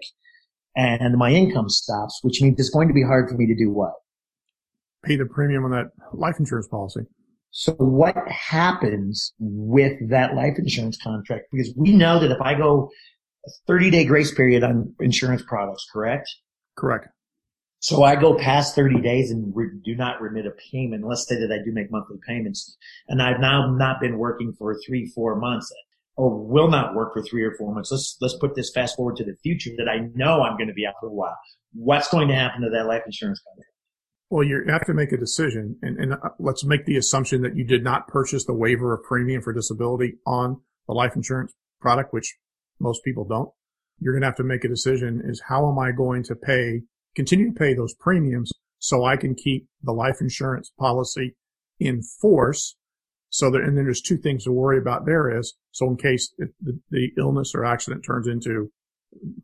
and 0.75 1.17
my 1.17 1.31
income 1.31 1.69
stops, 1.69 2.19
which 2.21 2.41
means 2.41 2.59
it's 2.59 2.69
going 2.69 2.87
to 2.87 2.93
be 2.93 3.03
hard 3.03 3.29
for 3.29 3.35
me 3.35 3.47
to 3.47 3.55
do 3.55 3.71
what? 3.71 3.93
Pay 5.03 5.15
the 5.15 5.25
premium 5.25 5.65
on 5.65 5.71
that 5.71 5.87
life 6.13 6.35
insurance 6.37 6.67
policy. 6.67 7.01
So 7.51 7.73
what 7.73 8.15
happens 8.27 9.33
with 9.39 10.09
that 10.09 10.35
life 10.35 10.57
insurance 10.57 10.97
contract? 11.01 11.47
Because 11.51 11.73
we 11.75 11.91
know 11.91 12.17
that 12.19 12.31
if 12.31 12.41
I 12.41 12.55
go 12.55 12.89
a 13.45 13.49
30 13.67 13.91
day 13.91 14.05
grace 14.05 14.33
period 14.33 14.63
on 14.63 14.95
insurance 14.99 15.43
products, 15.45 15.85
correct? 15.91 16.29
Correct. 16.77 17.07
So 17.79 18.03
I 18.03 18.15
go 18.15 18.37
past 18.37 18.75
30 18.75 19.01
days 19.01 19.31
and 19.31 19.51
re- 19.55 19.71
do 19.83 19.95
not 19.95 20.21
remit 20.21 20.45
a 20.45 20.51
payment. 20.71 21.05
Let's 21.05 21.27
say 21.27 21.35
that 21.35 21.51
I 21.51 21.63
do 21.65 21.71
make 21.73 21.91
monthly 21.91 22.17
payments 22.25 22.77
and 23.07 23.21
I've 23.21 23.39
now 23.39 23.71
not 23.71 23.99
been 23.99 24.17
working 24.17 24.53
for 24.53 24.79
three, 24.85 25.07
four 25.07 25.35
months 25.35 25.73
or 26.15 26.37
will 26.37 26.69
not 26.69 26.93
work 26.93 27.13
for 27.13 27.23
three 27.23 27.43
or 27.43 27.55
four 27.57 27.73
months. 27.73 27.91
Let's, 27.91 28.17
let's 28.21 28.35
put 28.35 28.55
this 28.55 28.71
fast 28.71 28.95
forward 28.95 29.17
to 29.17 29.23
the 29.23 29.35
future 29.41 29.71
that 29.77 29.89
I 29.89 30.07
know 30.13 30.43
I'm 30.43 30.57
going 30.57 30.67
to 30.67 30.73
be 30.73 30.85
out 30.85 30.93
for 30.99 31.07
a 31.07 31.13
while. 31.13 31.37
What's 31.73 32.07
going 32.09 32.27
to 32.27 32.35
happen 32.35 32.61
to 32.61 32.69
that 32.69 32.85
life 32.85 33.01
insurance 33.05 33.41
contract? 33.41 33.70
Well, 34.31 34.47
you 34.47 34.63
have 34.69 34.85
to 34.85 34.93
make 34.93 35.11
a 35.11 35.17
decision, 35.17 35.75
and, 35.81 35.99
and, 35.99 36.13
uh, 36.13 36.29
let's 36.39 36.63
make 36.63 36.85
the 36.85 36.95
assumption 36.95 37.41
that 37.41 37.57
you 37.57 37.65
did 37.65 37.83
not 37.83 38.07
purchase 38.07 38.45
the 38.45 38.53
waiver 38.53 38.93
of 38.93 39.03
premium 39.03 39.41
for 39.41 39.51
disability 39.51 40.19
on 40.25 40.61
the 40.87 40.93
life 40.93 41.17
insurance 41.17 41.53
product, 41.81 42.13
which 42.13 42.37
most 42.79 43.03
people 43.03 43.25
don't. 43.25 43.49
You're 43.99 44.13
going 44.13 44.21
to 44.21 44.27
have 44.27 44.37
to 44.37 44.45
make 44.45 44.63
a 44.63 44.69
decision 44.69 45.21
is 45.25 45.41
how 45.49 45.69
am 45.69 45.77
I 45.77 45.91
going 45.91 46.23
to 46.23 46.35
pay, 46.35 46.83
continue 47.13 47.51
to 47.51 47.59
pay 47.59 47.73
those 47.73 47.93
premiums 47.93 48.53
so 48.79 49.03
I 49.03 49.17
can 49.17 49.35
keep 49.35 49.67
the 49.83 49.91
life 49.91 50.21
insurance 50.21 50.71
policy 50.79 51.35
in 51.81 52.01
force. 52.01 52.77
So 53.31 53.51
that, 53.51 53.61
and 53.61 53.77
then 53.77 53.83
there's 53.83 54.01
two 54.01 54.17
things 54.17 54.45
to 54.45 54.53
worry 54.53 54.77
about 54.77 55.05
there 55.05 55.37
is, 55.37 55.55
so 55.71 55.87
in 55.87 55.97
case 55.97 56.33
the, 56.37 56.79
the 56.89 57.09
illness 57.17 57.51
or 57.53 57.65
accident 57.65 58.05
turns 58.05 58.27
into, 58.27 58.71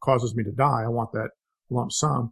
causes 0.01 0.33
me 0.33 0.45
to 0.45 0.51
die, 0.51 0.83
I 0.85 0.87
want 0.87 1.11
that 1.11 1.31
lump 1.69 1.91
sum. 1.91 2.31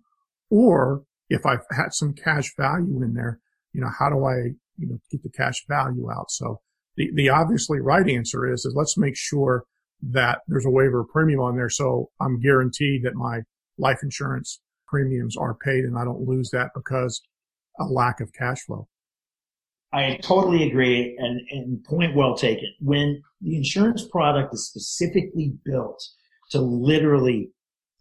Or 0.50 1.04
if 1.29 1.46
I've 1.46 1.65
had 1.72 1.94
some 1.94 2.13
cash 2.13 2.53
value 2.58 3.01
in 3.03 3.13
there, 3.13 3.39
you 3.74 3.82
know, 3.82 3.89
how 3.98 4.10
do 4.10 4.25
I, 4.25 4.53
you 4.77 4.88
know, 4.88 5.00
get 5.12 5.24
the 5.24 5.29
cash 5.29 5.65
value 5.67 6.10
out? 6.12 6.32
So 6.32 6.62
the, 6.98 7.10
the 7.13 7.29
obviously 7.29 7.79
right 7.79 8.08
answer 8.08 8.51
is, 8.51 8.65
is 8.65 8.74
let's 8.75 8.98
make 8.98 9.17
sure 9.17 9.65
that 10.01 10.39
there's 10.48 10.65
a 10.65 10.70
waiver 10.70 11.03
premium 11.03 11.39
on 11.39 11.55
there. 11.55 11.70
So 11.70 12.10
I'm 12.22 12.39
guaranteed 12.39 13.03
that 13.03 13.15
my 13.15 13.41
life 13.77 14.00
insurance 14.03 14.62
premiums 14.88 15.36
are 15.36 15.55
paid 15.55 15.84
and 15.84 15.98
I 15.98 16.03
don't 16.03 16.27
lose 16.27 16.50
that 16.51 16.72
because 16.75 17.22
a 17.79 17.86
lack 17.86 18.22
of 18.22 18.32
cash 18.34 18.62
flow. 18.62 18.88
I 19.91 20.20
totally 20.22 20.67
agree 20.67 21.15
and, 21.17 21.41
and 21.51 21.84
point 21.84 22.15
well 22.15 22.36
taken. 22.36 22.74
When 22.82 23.22
the 23.41 23.55
insurance 23.55 24.05
product 24.05 24.53
is 24.53 24.67
specifically 24.67 25.53
built 25.63 26.03
to 26.51 26.62
literally 26.62 27.51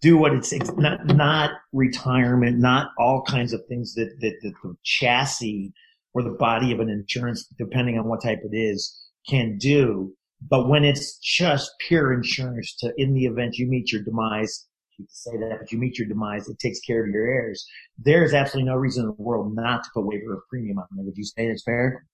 do 0.04 0.18
what 0.18 0.34
it's, 0.34 0.52
not, 0.76 1.06
not 1.06 1.52
retirement, 1.72 2.58
not 2.58 2.90
all 2.98 3.22
kinds 3.22 3.54
of 3.54 3.62
things 3.70 3.94
that, 3.94 4.14
that, 4.20 4.34
that 4.42 4.52
the 4.62 4.74
chassis 4.82 5.72
or 6.12 6.22
the 6.22 6.36
body 6.38 6.72
of 6.72 6.80
an 6.80 6.90
insurance, 6.90 7.46
depending 7.56 7.98
on 7.98 8.06
what 8.06 8.22
type 8.22 8.40
it 8.44 8.54
is, 8.54 8.94
can 9.26 9.56
do. 9.56 10.12
But 10.46 10.68
when 10.68 10.84
it's 10.84 11.16
just 11.20 11.72
pure 11.88 12.12
insurance 12.12 12.76
to, 12.80 12.92
in 12.98 13.14
the 13.14 13.24
event 13.24 13.56
you 13.56 13.66
meet 13.66 13.92
your 13.92 14.02
demise, 14.02 14.66
you 14.98 15.06
say 15.08 15.38
that, 15.38 15.60
but 15.60 15.72
you 15.72 15.78
meet 15.78 15.98
your 15.98 16.06
demise, 16.06 16.50
it 16.50 16.58
takes 16.58 16.80
care 16.80 17.02
of 17.02 17.10
your 17.10 17.26
heirs. 17.26 17.66
There's 17.96 18.34
absolutely 18.34 18.70
no 18.70 18.76
reason 18.76 19.04
in 19.04 19.14
the 19.16 19.22
world 19.22 19.56
not 19.56 19.84
to 19.84 19.90
put 19.94 20.04
waiver 20.04 20.34
of 20.34 20.40
premium 20.50 20.80
on 20.80 20.86
there. 20.94 21.06
Would 21.06 21.16
you 21.16 21.24
say 21.24 21.46
it's 21.46 21.64
fair? 21.64 22.04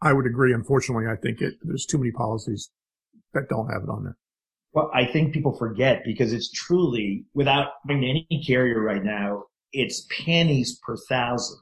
I 0.00 0.14
would 0.14 0.24
agree. 0.24 0.54
Unfortunately, 0.54 1.04
I 1.06 1.16
think 1.16 1.42
it, 1.42 1.52
there's 1.62 1.84
too 1.84 1.98
many 1.98 2.12
policies 2.12 2.70
that 3.34 3.50
don't 3.50 3.68
have 3.68 3.82
it 3.82 3.90
on 3.90 4.04
there. 4.04 4.16
Well, 4.74 4.90
I 4.92 5.06
think 5.06 5.32
people 5.32 5.56
forget 5.56 6.02
because 6.04 6.32
it's 6.32 6.50
truly, 6.50 7.24
without 7.32 7.68
being 7.86 8.04
any 8.04 8.44
carrier 8.44 8.80
right 8.80 9.04
now, 9.04 9.44
it's 9.72 10.06
pennies 10.10 10.80
per 10.84 10.96
thousand. 11.08 11.58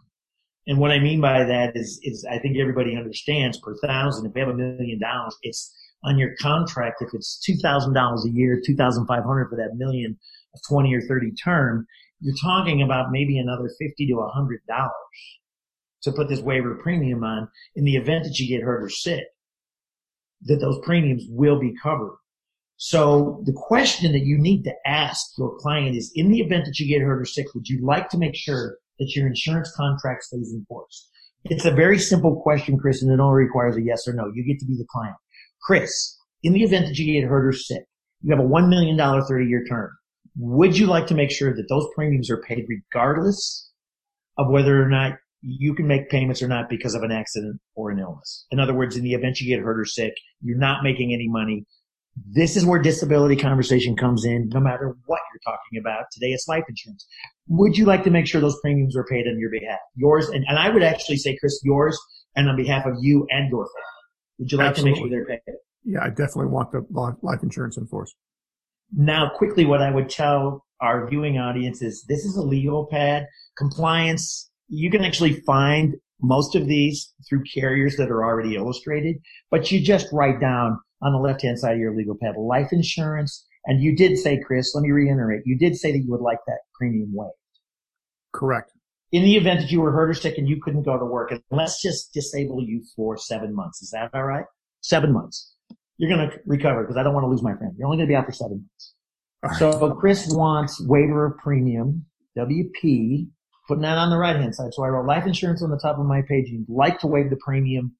And 0.67 0.79
what 0.79 0.93
I 0.93 0.99
mean 0.99 1.21
by 1.21 1.45
that 1.45 1.77
is, 1.77 2.01
is 2.03 2.27
I 2.31 2.39
think 2.39 2.57
everybody 2.57 2.97
understands 2.97 3.59
per 3.59 3.77
thousand. 3.85 4.27
If 4.27 4.33
you 4.35 4.41
have 4.47 4.55
a 4.55 4.57
million 4.57 4.99
dollars, 4.99 5.37
it's 5.43 5.75
on 6.05 6.19
your 6.19 6.35
contract. 6.41 7.03
If 7.03 7.11
it's 7.13 7.39
two 7.45 7.57
thousand 7.57 7.93
dollars 7.93 8.25
a 8.25 8.31
year, 8.31 8.63
two 8.65 8.77
thousand 8.77 9.07
five 9.07 9.25
hundred 9.25 9.51
for 9.51 9.57
that 9.57 9.77
million, 9.77 10.19
twenty 10.67 10.95
or 10.95 11.03
thirty 11.03 11.33
term, 11.33 11.87
you're 12.21 12.37
talking 12.43 12.81
about 12.81 13.11
maybe 13.11 13.39
another 13.39 13.69
fifty 13.79 14.07
to 14.07 14.21
a 14.21 14.29
hundred 14.29 14.61
dollars 14.67 14.93
to 16.03 16.13
put 16.13 16.31
this 16.31 16.41
waiver 16.41 16.77
premium 16.77 17.23
on 17.25 17.47
in 17.77 17.85
the 17.85 17.97
event 17.97 18.25
that 18.25 18.39
you 18.39 18.49
get 18.49 18.65
hurt 18.65 18.83
or 18.83 18.89
sick. 18.89 19.25
That 20.43 20.61
those 20.61 20.79
premiums 20.83 21.25
will 21.29 21.61
be 21.61 21.75
covered. 21.83 22.17
So 22.85 23.41
the 23.45 23.53
question 23.53 24.11
that 24.11 24.27
you 24.27 24.37
need 24.37 24.65
to 24.65 24.75
ask 24.85 25.39
your 25.39 25.57
client 25.61 25.95
is, 25.95 26.11
in 26.17 26.33
the 26.33 26.41
event 26.41 26.65
that 26.65 26.81
you 26.81 26.89
get 26.89 27.01
hurt 27.01 27.21
or 27.21 27.25
sick, 27.25 27.47
would 27.55 27.69
you 27.69 27.79
like 27.81 28.09
to 28.09 28.19
make 28.19 28.35
sure 28.35 28.77
that 28.99 29.15
your 29.15 29.29
insurance 29.29 29.73
contract 29.77 30.25
stays 30.25 30.53
in 30.53 30.67
force? 30.69 31.09
It's 31.45 31.65
a 31.65 31.71
very 31.71 31.97
simple 31.97 32.43
question, 32.43 32.77
Chris, 32.77 33.01
and 33.01 33.13
it 33.13 33.21
only 33.21 33.45
requires 33.45 33.77
a 33.77 33.83
yes 33.83 34.09
or 34.09 34.15
no. 34.15 34.25
You 34.35 34.45
get 34.45 34.59
to 34.59 34.67
be 34.67 34.77
the 34.77 34.87
client. 34.91 35.15
Chris, 35.63 36.19
in 36.43 36.55
the 36.55 36.65
event 36.65 36.87
that 36.87 36.99
you 36.99 37.21
get 37.21 37.29
hurt 37.29 37.47
or 37.47 37.53
sick, 37.53 37.85
you 38.21 38.35
have 38.35 38.45
a 38.45 38.49
$1 38.49 38.69
million 38.69 38.99
30 38.99 39.47
year 39.47 39.65
term. 39.69 39.93
Would 40.39 40.77
you 40.77 40.89
like 40.89 41.07
to 41.07 41.15
make 41.15 41.31
sure 41.31 41.55
that 41.55 41.69
those 41.69 41.87
premiums 41.95 42.33
are 42.33 42.43
paid 42.43 42.67
regardless 42.69 43.71
of 44.39 44.51
whether 44.51 44.83
or 44.83 44.89
not 44.89 45.13
you 45.41 45.73
can 45.77 45.87
make 45.87 46.11
payments 46.11 46.43
or 46.43 46.49
not 46.49 46.69
because 46.69 46.97
of 46.97 47.05
an 47.05 47.13
accident 47.13 47.61
or 47.77 47.93
an 47.93 48.01
illness? 48.01 48.45
In 48.51 48.59
other 48.59 48.75
words, 48.75 48.97
in 48.97 49.05
the 49.05 49.15
event 49.15 49.39
you 49.39 49.55
get 49.55 49.63
hurt 49.63 49.79
or 49.79 49.85
sick, 49.85 50.15
you're 50.41 50.59
not 50.59 50.83
making 50.83 51.15
any 51.15 51.29
money. 51.29 51.65
This 52.17 52.57
is 52.57 52.67
where 52.67 52.81
disability 52.81 53.37
conversation 53.37 53.97
comes 53.97 54.25
in, 54.25 54.49
no 54.51 54.61
matter 54.61 54.97
what 55.07 55.21
you're 55.33 55.55
talking 55.55 55.79
about. 55.79 56.05
Today 56.13 56.29
it's 56.33 56.47
life 56.47 56.65
insurance. 56.69 57.07
Would 57.49 57.77
you 57.77 57.87
like 57.87 58.05
to 58.05 58.11
make 58.11 58.27
sure 58.27 58.41
those 58.41 58.59
premiums 58.61 58.97
are 58.97 59.05
paid 59.05 59.27
on 59.27 59.39
your 59.39 59.51
behalf? 59.51 59.79
Yours, 59.97 60.29
and, 60.29 60.45
and 60.47 60.59
I 60.59 60.69
would 60.69 60.83
actually 60.83 61.17
say, 61.17 61.37
Chris, 61.39 61.61
yours 61.65 61.99
and 62.37 62.49
on 62.49 62.57
behalf 62.57 62.85
of 62.87 62.95
you 63.01 63.27
and 63.31 63.51
your 63.51 63.65
family. 63.65 64.39
Would 64.39 64.53
you 64.53 64.59
like 64.59 64.69
Absolutely. 64.69 65.01
to 65.01 65.05
make 65.05 65.11
sure 65.11 65.27
they're 65.27 65.41
paid? 65.47 65.55
Yeah, 65.85 66.05
I 66.05 66.09
definitely 66.11 66.47
want 66.47 66.71
the 66.73 66.85
life 67.23 67.43
insurance 67.43 67.77
in 67.77 67.87
force. 67.87 68.15
Now, 68.95 69.31
quickly, 69.37 69.65
what 69.65 69.81
I 69.81 69.91
would 69.91 70.11
tell 70.11 70.65
our 70.81 71.09
viewing 71.09 71.39
audience 71.39 71.81
is 71.81 72.05
this 72.09 72.25
is 72.25 72.37
a 72.37 72.43
legal 72.43 72.87
pad. 72.87 73.27
Compliance, 73.57 74.51
you 74.69 74.91
can 74.91 75.03
actually 75.03 75.41
find 75.47 75.95
most 76.21 76.55
of 76.55 76.67
these 76.67 77.13
through 77.29 77.43
carriers 77.53 77.97
that 77.97 78.11
are 78.11 78.25
already 78.25 78.55
illustrated, 78.55 79.17
but 79.51 79.73
you 79.73 79.81
just 79.81 80.07
write 80.13 80.41
down 80.41 80.79
on 81.03 81.13
the 81.13 81.19
left-hand 81.19 81.59
side 81.59 81.75
of 81.75 81.79
your 81.79 81.95
legal 81.95 82.17
pad, 82.21 82.37
life 82.37 82.69
insurance. 82.73 83.47
And 83.67 83.83
you 83.83 83.95
did 83.95 84.19
say, 84.19 84.41
Chris, 84.41 84.75
let 84.75 84.83
me 84.83 84.91
reiterate, 84.91 85.43
you 85.45 85.59
did 85.59 85.77
say 85.77 85.93
that 85.93 85.99
you 85.99 86.11
would 86.11 86.21
like 86.21 86.39
that 86.47 86.59
premium 86.75 87.13
waived. 87.15 87.33
Correct. 88.33 88.73
In 89.13 89.23
the 89.25 89.37
event 89.37 89.61
that 89.61 89.71
you 89.71 89.81
were 89.81 89.93
hurt 89.93 90.11
or 90.11 90.15
sick 90.15 90.39
and 90.39 90.49
you 90.49 90.61
couldn't 90.61 90.85
go 90.85 90.99
to 90.99 91.05
work, 91.05 91.31
and 91.31 91.43
let's 91.51 91.83
just 91.83 92.13
disable 92.15 92.63
you 92.63 92.83
for 92.97 93.17
seven 93.17 93.55
months. 93.55 93.83
Is 93.83 93.91
that 93.91 94.11
all 94.15 94.25
right? 94.25 94.47
Seven 94.81 95.13
months. 95.13 95.55
You're 95.99 96.11
going 96.11 96.31
to 96.31 96.37
recover 96.47 96.83
because 96.83 96.97
I 96.97 97.03
don't 97.03 97.13
want 97.13 97.25
to 97.25 97.29
lose 97.29 97.43
my 97.43 97.55
friend. 97.55 97.75
You're 97.77 97.87
only 97.87 97.99
going 97.99 98.09
to 98.09 98.13
be 98.13 98.17
out 98.17 98.27
for 98.27 98.33
seven 98.33 98.67
months. 98.69 98.95
Right. 99.43 99.57
So 99.59 99.95
Chris 99.95 100.29
wants 100.29 100.81
waiver 100.87 101.27
of 101.27 101.39
premium, 101.39 102.07
WP, 102.39 103.29
putting 103.69 103.83
that 103.83 103.99
on 103.99 104.11
the 104.11 104.17
right 104.17 104.35
hand 104.35 104.55
side. 104.55 104.73
So 104.73 104.83
I 104.83 104.89
wrote 104.89 105.07
life 105.07 105.27
insurance 105.27 105.63
on 105.63 105.71
the 105.71 105.79
top 105.79 105.99
of 105.99 106.07
my 106.07 106.23
page. 106.23 106.49
You'd 106.49 106.69
like 106.69 106.99
to 107.01 107.07
waive 107.07 107.29
the 107.29 107.37
premium 107.37 107.95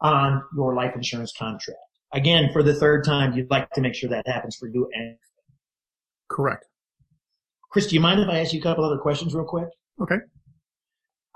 on 0.00 0.42
your 0.56 0.74
life 0.74 0.94
insurance 0.96 1.32
contract 1.38 1.78
again, 2.12 2.50
for 2.52 2.62
the 2.62 2.74
third 2.74 3.04
time, 3.04 3.34
you'd 3.34 3.50
like 3.50 3.70
to 3.70 3.80
make 3.80 3.94
sure 3.94 4.10
that 4.10 4.26
happens 4.26 4.56
for 4.56 4.68
you 4.68 4.88
and 4.92 5.16
correct. 6.28 6.64
Chris, 7.70 7.86
do 7.86 7.94
you 7.94 8.00
mind 8.00 8.20
if 8.20 8.28
I 8.28 8.40
ask 8.40 8.52
you 8.52 8.60
a 8.60 8.62
couple 8.62 8.84
other 8.84 8.98
questions 8.98 9.34
real 9.34 9.44
quick? 9.44 9.68
Okay. 10.00 10.16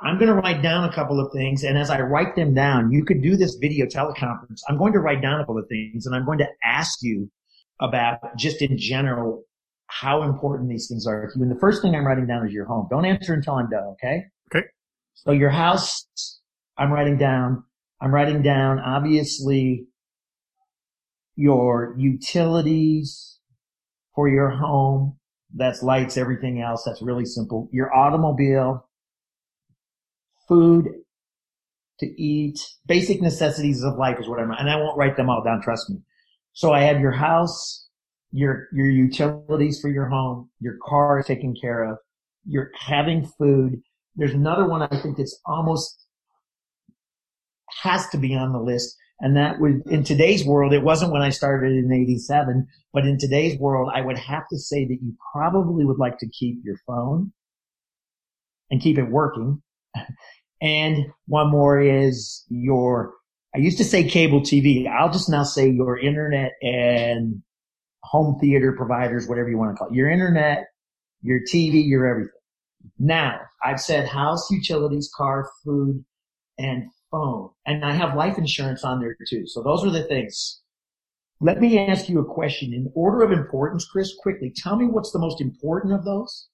I'm 0.02 0.16
going 0.16 0.28
to 0.28 0.34
write 0.34 0.62
down 0.62 0.88
a 0.88 0.92
couple 0.92 1.20
of 1.20 1.30
things. 1.32 1.62
And 1.62 1.76
as 1.76 1.90
I 1.90 2.00
write 2.00 2.34
them 2.34 2.54
down, 2.54 2.90
you 2.90 3.04
could 3.04 3.22
do 3.22 3.36
this 3.36 3.56
video 3.56 3.84
teleconference. 3.84 4.60
I'm 4.68 4.78
going 4.78 4.94
to 4.94 5.00
write 5.00 5.20
down 5.20 5.40
a 5.40 5.42
couple 5.42 5.58
of 5.58 5.68
things 5.68 6.06
and 6.06 6.14
I'm 6.14 6.24
going 6.24 6.38
to 6.38 6.48
ask 6.64 7.02
you 7.02 7.30
about 7.80 8.18
just 8.36 8.62
in 8.62 8.78
general 8.78 9.44
how 9.88 10.22
important 10.22 10.70
these 10.70 10.88
things 10.88 11.06
are 11.06 11.26
to 11.26 11.38
you. 11.38 11.42
And 11.42 11.50
the 11.50 11.60
first 11.60 11.82
thing 11.82 11.94
I'm 11.94 12.06
writing 12.06 12.26
down 12.26 12.46
is 12.46 12.52
your 12.52 12.64
home. 12.64 12.86
Don't 12.88 13.04
answer 13.04 13.34
until 13.34 13.54
I'm 13.54 13.68
done. 13.68 13.94
Okay. 14.02 14.24
Okay. 14.54 14.66
So 15.14 15.32
your 15.32 15.50
house, 15.50 16.06
I'm 16.78 16.90
writing 16.90 17.18
down, 17.18 17.64
I'm 18.00 18.14
writing 18.14 18.40
down 18.40 18.78
obviously 18.78 19.86
your 21.40 21.94
utilities 21.96 23.38
for 24.14 24.28
your 24.28 24.50
home. 24.50 25.16
That's 25.54 25.82
lights, 25.82 26.18
everything 26.18 26.60
else. 26.60 26.82
That's 26.84 27.00
really 27.00 27.24
simple. 27.24 27.68
Your 27.72 27.94
automobile, 27.94 28.86
food 30.46 30.90
to 31.98 32.06
eat, 32.22 32.60
basic 32.86 33.22
necessities 33.22 33.82
of 33.82 33.96
life 33.96 34.18
is 34.20 34.28
what 34.28 34.38
I'm, 34.38 34.50
and 34.50 34.68
I 34.68 34.76
won't 34.76 34.98
write 34.98 35.16
them 35.16 35.30
all 35.30 35.42
down. 35.42 35.62
Trust 35.62 35.88
me. 35.88 35.96
So 36.52 36.72
I 36.72 36.82
have 36.82 37.00
your 37.00 37.12
house, 37.12 37.88
your, 38.32 38.68
your 38.72 38.90
utilities 38.90 39.80
for 39.80 39.88
your 39.88 40.08
home, 40.08 40.50
your 40.60 40.76
car 40.86 41.22
taken 41.22 41.54
care 41.60 41.84
of, 41.84 41.96
you're 42.44 42.70
having 42.78 43.26
food. 43.38 43.80
There's 44.14 44.34
another 44.34 44.68
one 44.68 44.82
I 44.82 45.00
think 45.00 45.16
that's 45.16 45.40
almost 45.46 46.04
has 47.82 48.08
to 48.10 48.18
be 48.18 48.34
on 48.34 48.52
the 48.52 48.60
list. 48.60 48.94
And 49.20 49.36
that 49.36 49.60
would, 49.60 49.86
in 49.86 50.02
today's 50.02 50.44
world, 50.44 50.72
it 50.72 50.82
wasn't 50.82 51.12
when 51.12 51.20
I 51.22 51.28
started 51.28 51.72
in 51.72 51.92
87, 51.92 52.66
but 52.92 53.04
in 53.04 53.18
today's 53.18 53.58
world, 53.58 53.90
I 53.94 54.00
would 54.00 54.18
have 54.18 54.48
to 54.48 54.58
say 54.58 54.86
that 54.86 54.98
you 55.02 55.14
probably 55.32 55.84
would 55.84 55.98
like 55.98 56.18
to 56.18 56.28
keep 56.28 56.60
your 56.64 56.76
phone 56.86 57.32
and 58.70 58.80
keep 58.80 58.96
it 58.96 59.10
working. 59.10 59.62
and 60.62 61.06
one 61.26 61.50
more 61.50 61.80
is 61.80 62.44
your, 62.48 63.12
I 63.54 63.58
used 63.58 63.78
to 63.78 63.84
say 63.84 64.08
cable 64.08 64.40
TV. 64.40 64.88
I'll 64.88 65.12
just 65.12 65.28
now 65.28 65.42
say 65.42 65.68
your 65.68 65.98
internet 65.98 66.52
and 66.62 67.42
home 68.02 68.38
theater 68.40 68.72
providers, 68.72 69.28
whatever 69.28 69.50
you 69.50 69.58
want 69.58 69.72
to 69.72 69.78
call 69.78 69.88
it. 69.88 69.94
Your 69.94 70.08
internet, 70.08 70.64
your 71.20 71.40
TV, 71.40 71.86
your 71.86 72.06
everything. 72.06 72.32
Now, 72.98 73.40
I've 73.62 73.80
said 73.80 74.08
house, 74.08 74.50
utilities, 74.50 75.10
car, 75.14 75.50
food, 75.62 76.02
and 76.58 76.84
phone. 77.10 77.50
And 77.66 77.84
I 77.84 77.92
have 77.92 78.16
life 78.16 78.38
insurance 78.38 78.84
on 78.84 79.00
there 79.00 79.16
too. 79.28 79.46
So 79.46 79.62
those 79.62 79.84
are 79.84 79.90
the 79.90 80.04
things. 80.04 80.60
Let 81.40 81.60
me 81.60 81.78
ask 81.78 82.08
you 82.08 82.20
a 82.20 82.34
question 82.34 82.74
in 82.74 82.90
order 82.94 83.22
of 83.22 83.32
importance, 83.32 83.86
Chris, 83.90 84.14
quickly. 84.20 84.52
Tell 84.54 84.76
me 84.76 84.86
what's 84.86 85.10
the 85.10 85.18
most 85.18 85.40
important 85.40 85.94
of 85.94 86.04
those 86.04 86.48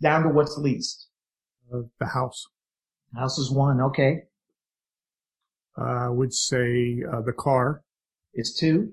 down 0.00 0.22
to 0.22 0.30
what's 0.30 0.56
least. 0.56 1.08
Uh, 1.72 1.80
the 2.00 2.06
house. 2.06 2.46
House 3.14 3.38
is 3.38 3.50
one. 3.50 3.80
Okay. 3.80 4.22
Uh, 5.78 6.06
I 6.06 6.08
would 6.08 6.32
say 6.32 7.02
uh, 7.10 7.20
the 7.20 7.32
car. 7.32 7.82
It's 8.32 8.58
two. 8.58 8.92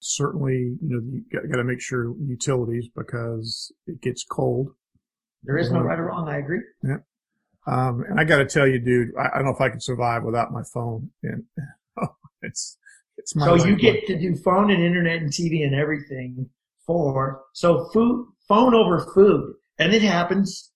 Certainly, 0.00 0.78
you 0.82 0.88
know, 0.88 1.00
you 1.12 1.22
got, 1.32 1.48
got 1.50 1.58
to 1.58 1.64
make 1.64 1.80
sure 1.80 2.14
utilities 2.18 2.88
because 2.96 3.70
it 3.86 4.00
gets 4.00 4.24
cold. 4.24 4.70
There 5.42 5.58
is 5.58 5.70
no 5.70 5.80
right 5.80 5.98
or 5.98 6.06
wrong. 6.06 6.28
I 6.28 6.38
agree. 6.38 6.60
Yeah. 6.82 6.98
Um, 7.70 8.04
and 8.08 8.18
I 8.18 8.24
got 8.24 8.38
to 8.38 8.46
tell 8.46 8.66
you, 8.66 8.80
dude, 8.80 9.10
I, 9.16 9.28
I, 9.32 9.36
don't 9.36 9.44
know 9.44 9.54
if 9.54 9.60
I 9.60 9.68
can 9.68 9.80
survive 9.80 10.24
without 10.24 10.50
my 10.50 10.62
phone. 10.74 11.08
And 11.22 11.44
oh, 12.00 12.08
it's 12.42 12.76
it's 13.16 13.36
my. 13.36 13.46
So 13.46 13.64
you 13.64 13.76
get 13.76 14.06
to 14.08 14.18
do 14.18 14.34
phone 14.34 14.70
and 14.70 14.82
internet 14.82 15.22
and 15.22 15.30
TV 15.30 15.64
and 15.64 15.74
everything 15.74 16.50
for 16.84 17.42
so 17.52 17.88
food, 17.92 18.26
phone 18.48 18.74
over 18.74 19.06
food, 19.14 19.54
and 19.78 19.94
it 19.94 20.02
happens. 20.02 20.72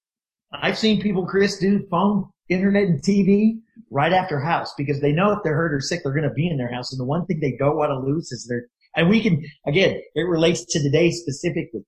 I've 0.52 0.78
seen 0.78 1.02
people, 1.02 1.26
Chris, 1.26 1.58
do 1.58 1.84
phone, 1.90 2.28
internet, 2.48 2.84
and 2.84 3.02
TV 3.02 3.58
right 3.90 4.12
after 4.12 4.38
house 4.38 4.72
because 4.78 5.00
they 5.00 5.10
know 5.10 5.32
if 5.32 5.40
they're 5.42 5.56
hurt 5.56 5.74
or 5.74 5.80
sick, 5.80 6.02
they're 6.04 6.12
going 6.12 6.28
to 6.28 6.34
be 6.34 6.48
in 6.48 6.58
their 6.58 6.72
house. 6.72 6.92
And 6.92 7.00
the 7.00 7.04
one 7.04 7.26
thing 7.26 7.40
they 7.40 7.56
don't 7.58 7.76
want 7.76 7.90
to 7.90 7.98
lose 7.98 8.30
is 8.30 8.46
their, 8.48 8.66
and 8.94 9.08
we 9.08 9.20
can, 9.20 9.44
again, 9.66 10.00
it 10.14 10.22
relates 10.22 10.64
to 10.66 10.80
today 10.80 11.10
specifically. 11.10 11.84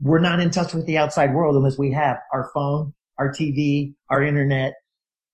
We're 0.00 0.20
not 0.20 0.38
in 0.38 0.50
touch 0.50 0.72
with 0.72 0.86
the 0.86 0.98
outside 0.98 1.34
world 1.34 1.56
unless 1.56 1.78
we 1.78 1.90
have 1.92 2.18
our 2.32 2.50
phone, 2.54 2.94
our 3.20 3.30
TV, 3.30 3.94
our 4.08 4.22
internet, 4.22 4.72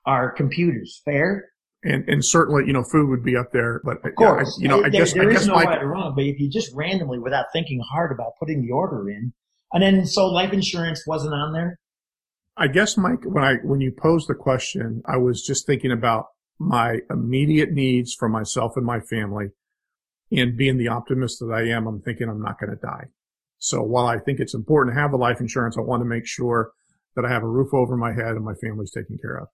our 0.04 0.32
computers. 0.32 1.00
Fair? 1.04 1.44
And, 1.84 2.08
and 2.08 2.24
certainly, 2.24 2.64
you 2.66 2.72
know, 2.72 2.82
food 2.82 3.08
would 3.10 3.22
be 3.22 3.36
up 3.36 3.52
there, 3.52 3.80
but 3.84 4.04
of 4.04 4.14
course, 4.16 4.58
yeah, 4.60 4.60
I, 4.60 4.62
you 4.62 4.68
know, 4.68 4.76
there, 4.78 4.86
I 4.86 4.88
guess, 4.88 5.12
there 5.12 5.22
I 5.22 5.26
is 5.26 5.38
guess 5.38 5.46
no 5.46 5.54
my, 5.54 5.64
right 5.64 5.82
or 5.82 5.88
wrong, 5.88 6.14
but 6.16 6.24
if 6.24 6.40
you 6.40 6.50
just 6.50 6.74
randomly, 6.74 7.20
without 7.20 7.46
thinking 7.52 7.80
hard 7.80 8.10
about 8.10 8.32
putting 8.40 8.66
the 8.66 8.72
order 8.72 9.08
in, 9.08 9.32
and 9.72 9.82
then 9.82 10.04
so 10.04 10.26
life 10.26 10.52
insurance 10.52 11.04
wasn't 11.06 11.32
on 11.32 11.52
there. 11.52 11.78
I 12.56 12.66
guess, 12.66 12.96
Mike, 12.96 13.22
when 13.24 13.44
I, 13.44 13.56
when 13.62 13.80
you 13.80 13.92
posed 13.92 14.28
the 14.28 14.34
question, 14.34 15.02
I 15.06 15.18
was 15.18 15.42
just 15.42 15.66
thinking 15.66 15.92
about 15.92 16.26
my 16.58 16.98
immediate 17.10 17.70
needs 17.70 18.14
for 18.18 18.28
myself 18.28 18.72
and 18.76 18.84
my 18.84 18.98
family. 18.98 19.48
And 20.32 20.56
being 20.56 20.78
the 20.78 20.88
optimist 20.88 21.38
that 21.38 21.52
I 21.54 21.68
am, 21.68 21.86
I'm 21.86 22.00
thinking 22.00 22.28
I'm 22.28 22.42
not 22.42 22.58
going 22.58 22.70
to 22.70 22.80
die. 22.82 23.04
So 23.58 23.82
while 23.82 24.06
I 24.06 24.18
think 24.18 24.40
it's 24.40 24.54
important 24.54 24.96
to 24.96 25.00
have 25.00 25.12
the 25.12 25.18
life 25.18 25.40
insurance, 25.40 25.76
I 25.78 25.82
want 25.82 26.00
to 26.00 26.08
make 26.08 26.26
sure 26.26 26.72
that 27.16 27.24
I 27.24 27.30
have 27.30 27.42
a 27.42 27.48
roof 27.48 27.74
over 27.74 27.96
my 27.96 28.12
head 28.12 28.36
and 28.36 28.44
my 28.44 28.54
family's 28.54 28.92
taken 28.92 29.18
care 29.18 29.38
of. 29.38 29.48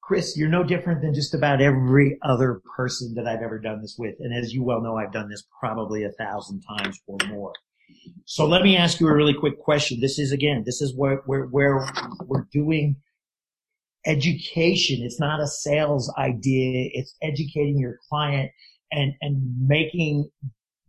Chris, 0.00 0.38
you're 0.38 0.48
no 0.48 0.64
different 0.64 1.02
than 1.02 1.12
just 1.12 1.34
about 1.34 1.60
every 1.60 2.16
other 2.22 2.62
person 2.74 3.14
that 3.14 3.26
I've 3.26 3.42
ever 3.42 3.58
done 3.58 3.82
this 3.82 3.96
with. 3.98 4.14
And 4.20 4.32
as 4.32 4.54
you 4.54 4.62
well 4.62 4.80
know, 4.80 4.96
I've 4.96 5.12
done 5.12 5.28
this 5.28 5.44
probably 5.60 6.04
a 6.04 6.12
thousand 6.12 6.62
times 6.62 6.98
or 7.06 7.18
more. 7.28 7.52
So 8.24 8.46
let 8.46 8.62
me 8.62 8.76
ask 8.76 9.00
you 9.00 9.08
a 9.08 9.14
really 9.14 9.34
quick 9.34 9.58
question. 9.58 10.00
This 10.00 10.18
is 10.18 10.32
again, 10.32 10.62
this 10.64 10.80
is 10.80 10.96
where, 10.96 11.22
where, 11.26 11.44
where 11.44 11.86
we're 12.24 12.46
doing 12.52 12.96
education. 14.06 15.02
It's 15.02 15.20
not 15.20 15.40
a 15.40 15.46
sales 15.46 16.12
idea. 16.16 16.88
It's 16.94 17.14
educating 17.20 17.78
your 17.78 17.98
client 18.08 18.50
and, 18.90 19.12
and 19.20 19.42
making 19.60 20.30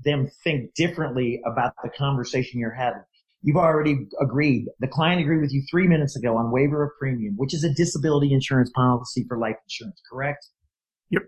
them 0.04 0.30
think 0.44 0.74
differently 0.76 1.42
about 1.46 1.74
the 1.84 1.90
conversation 1.90 2.60
you're 2.60 2.72
having. 2.72 3.04
You've 3.42 3.58
already 3.58 4.08
agreed. 4.20 4.66
The 4.80 4.88
client 4.88 5.22
agreed 5.22 5.42
with 5.42 5.54
you 5.54 5.64
three 5.72 5.88
minutes 5.88 6.16
ago 6.16 6.36
on 6.38 6.52
waiver 6.52 6.84
of 6.84 6.92
premium, 7.00 7.36
which 7.38 7.54
is 7.54 7.64
a 7.64 7.74
disability 7.74 8.34
insurance 8.34 8.70
policy 8.76 9.26
for 9.28 9.38
life 9.38 9.56
insurance, 9.64 10.02
correct? 10.12 10.46
Yep. 11.10 11.24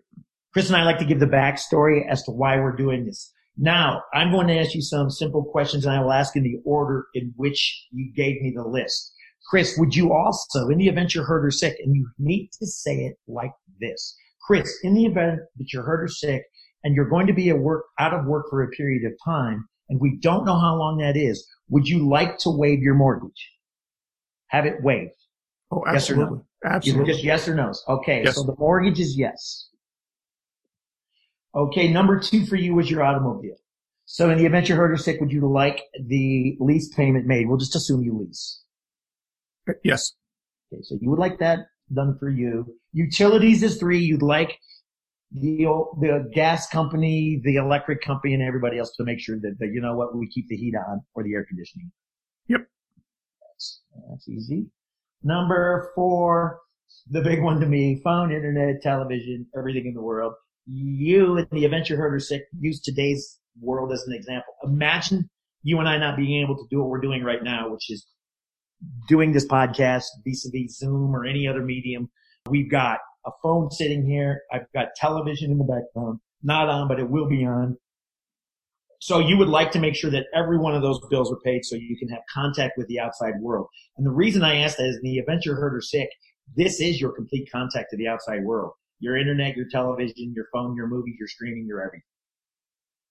Chris 0.51 0.67
and 0.67 0.75
I 0.75 0.83
like 0.83 0.99
to 0.99 1.05
give 1.05 1.21
the 1.21 1.25
backstory 1.25 2.05
as 2.09 2.23
to 2.23 2.31
why 2.31 2.57
we're 2.57 2.75
doing 2.75 3.05
this. 3.05 3.31
Now, 3.57 4.01
I'm 4.13 4.31
going 4.31 4.47
to 4.47 4.59
ask 4.59 4.75
you 4.75 4.81
some 4.81 5.09
simple 5.09 5.43
questions 5.43 5.85
and 5.85 5.95
I 5.95 6.01
will 6.01 6.11
ask 6.11 6.35
in 6.35 6.43
the 6.43 6.59
order 6.65 7.05
in 7.13 7.33
which 7.37 7.87
you 7.91 8.11
gave 8.13 8.41
me 8.41 8.51
the 8.55 8.67
list. 8.67 9.13
Chris, 9.49 9.77
would 9.77 9.95
you 9.95 10.13
also, 10.13 10.67
in 10.67 10.77
the 10.77 10.87
event 10.87 11.15
you're 11.15 11.25
hurt 11.25 11.45
or 11.45 11.51
sick, 11.51 11.77
and 11.83 11.95
you 11.95 12.09
need 12.19 12.49
to 12.59 12.65
say 12.65 12.95
it 13.05 13.17
like 13.27 13.51
this. 13.79 14.15
Chris, 14.45 14.77
in 14.83 14.93
the 14.93 15.05
event 15.05 15.39
that 15.57 15.71
you're 15.71 15.83
hurt 15.83 16.03
or 16.03 16.07
sick 16.07 16.43
and 16.83 16.95
you're 16.95 17.09
going 17.09 17.27
to 17.27 17.33
be 17.33 17.49
at 17.49 17.59
work, 17.59 17.85
out 17.99 18.13
of 18.13 18.25
work 18.25 18.47
for 18.49 18.63
a 18.63 18.69
period 18.69 19.03
of 19.05 19.17
time, 19.23 19.65
and 19.91 19.99
we 19.99 20.15
don't 20.15 20.45
know 20.45 20.57
how 20.57 20.73
long 20.75 20.97
that 20.99 21.17
is, 21.17 21.45
would 21.67 21.85
you 21.85 22.07
like 22.07 22.37
to 22.39 22.49
waive 22.49 22.81
your 22.81 22.95
mortgage? 22.95 23.51
Have 24.47 24.65
it 24.65 24.81
waived? 24.81 25.11
Oh, 25.69 25.83
Yes 25.91 26.09
or 26.09 26.15
no? 26.15 26.21
absolutely. 26.23 26.45
Absolutely. 26.63 27.13
Just 27.13 27.23
yes 27.25 27.47
or 27.47 27.55
no's. 27.55 27.83
Okay. 27.87 28.21
Yes. 28.23 28.35
So 28.35 28.43
the 28.43 28.55
mortgage 28.57 28.99
is 28.99 29.17
yes. 29.17 29.67
Okay. 31.53 31.91
Number 31.91 32.19
two 32.19 32.45
for 32.45 32.55
you 32.55 32.73
was 32.73 32.89
your 32.89 33.03
automobile. 33.03 33.57
So 34.05 34.29
in 34.29 34.37
the 34.37 34.45
event 34.45 34.69
you're 34.69 34.77
hurt 34.77 34.91
or 34.91 34.97
sick, 34.97 35.19
would 35.19 35.31
you 35.31 35.51
like 35.51 35.83
the 35.99 36.55
lease 36.59 36.87
payment 36.93 37.25
made? 37.25 37.47
We'll 37.47 37.57
just 37.57 37.75
assume 37.75 38.01
you 38.03 38.17
lease. 38.17 38.61
Yes. 39.83 40.13
Okay. 40.71 40.81
So 40.83 40.97
you 41.01 41.09
would 41.09 41.19
like 41.19 41.39
that 41.39 41.67
done 41.93 42.15
for 42.17 42.29
you. 42.29 42.75
Utilities 42.93 43.61
is 43.63 43.77
three. 43.77 43.99
You'd 43.99 44.21
like 44.21 44.57
the, 45.33 45.65
the 45.99 46.29
gas 46.33 46.67
company, 46.67 47.41
the 47.43 47.55
electric 47.55 48.01
company 48.01 48.33
and 48.33 48.43
everybody 48.43 48.77
else 48.77 48.95
to 48.97 49.03
make 49.03 49.19
sure 49.19 49.37
that, 49.39 49.55
that, 49.59 49.71
you 49.73 49.81
know 49.81 49.95
what, 49.95 50.15
we 50.15 50.27
keep 50.27 50.47
the 50.47 50.57
heat 50.57 50.75
on 50.75 51.01
or 51.13 51.23
the 51.23 51.33
air 51.33 51.45
conditioning. 51.45 51.91
Yep. 52.47 52.67
That's, 53.41 53.81
that's 54.09 54.29
easy. 54.29 54.67
Number 55.23 55.91
four, 55.95 56.59
the 57.09 57.21
big 57.21 57.41
one 57.41 57.59
to 57.59 57.65
me, 57.65 58.01
phone, 58.03 58.31
internet, 58.31 58.81
television, 58.81 59.47
everything 59.57 59.85
in 59.85 59.93
the 59.93 60.01
world. 60.01 60.33
You, 60.65 61.37
in 61.37 61.47
the 61.51 61.65
event 61.65 61.89
you're 61.89 61.97
hurt 61.97 62.13
or 62.13 62.19
sick, 62.19 62.43
use 62.59 62.81
today's 62.81 63.39
world 63.59 63.91
as 63.91 64.03
an 64.07 64.13
example. 64.13 64.53
Imagine 64.63 65.29
you 65.63 65.79
and 65.79 65.87
I 65.87 65.97
not 65.97 66.17
being 66.17 66.41
able 66.41 66.55
to 66.55 66.65
do 66.69 66.79
what 66.79 66.89
we're 66.89 67.01
doing 67.01 67.23
right 67.23 67.43
now, 67.43 67.69
which 67.69 67.89
is 67.89 68.05
doing 69.07 69.31
this 69.31 69.45
podcast 69.45 70.05
vis-a-vis 70.25 70.77
Zoom 70.77 71.15
or 71.15 71.25
any 71.25 71.47
other 71.47 71.61
medium. 71.61 72.09
We've 72.49 72.69
got 72.69 72.99
a 73.25 73.31
phone 73.41 73.71
sitting 73.71 74.05
here. 74.05 74.41
I've 74.51 74.71
got 74.73 74.89
television 74.95 75.51
in 75.51 75.57
the 75.57 75.63
background, 75.63 76.19
not 76.43 76.69
on, 76.69 76.87
but 76.87 76.99
it 76.99 77.09
will 77.09 77.27
be 77.27 77.45
on. 77.45 77.77
So 78.99 79.17
you 79.17 79.37
would 79.37 79.49
like 79.49 79.71
to 79.71 79.79
make 79.79 79.95
sure 79.95 80.11
that 80.11 80.27
every 80.33 80.59
one 80.59 80.75
of 80.75 80.83
those 80.83 80.99
bills 81.09 81.31
are 81.31 81.39
paid 81.43 81.65
so 81.65 81.75
you 81.75 81.97
can 81.97 82.09
have 82.09 82.21
contact 82.31 82.73
with 82.77 82.87
the 82.87 82.99
outside 82.99 83.33
world. 83.41 83.67
And 83.97 84.05
the 84.05 84.11
reason 84.11 84.43
I 84.43 84.57
ask 84.57 84.77
that 84.77 84.85
is 84.85 84.97
in 84.97 85.01
the 85.03 85.17
event 85.17 85.43
you're 85.43 85.55
hurt 85.55 85.73
or 85.73 85.81
sick, 85.81 86.09
this 86.55 86.79
is 86.79 87.01
your 87.01 87.11
complete 87.11 87.49
contact 87.51 87.89
to 87.91 87.97
the 87.97 88.07
outside 88.07 88.43
world. 88.43 88.73
Your 88.99 89.17
internet, 89.17 89.55
your 89.55 89.65
television, 89.71 90.33
your 90.35 90.45
phone, 90.53 90.75
your 90.75 90.87
movies, 90.87 91.15
your 91.17 91.27
streaming, 91.27 91.65
your 91.67 91.81
everything. 91.81 92.03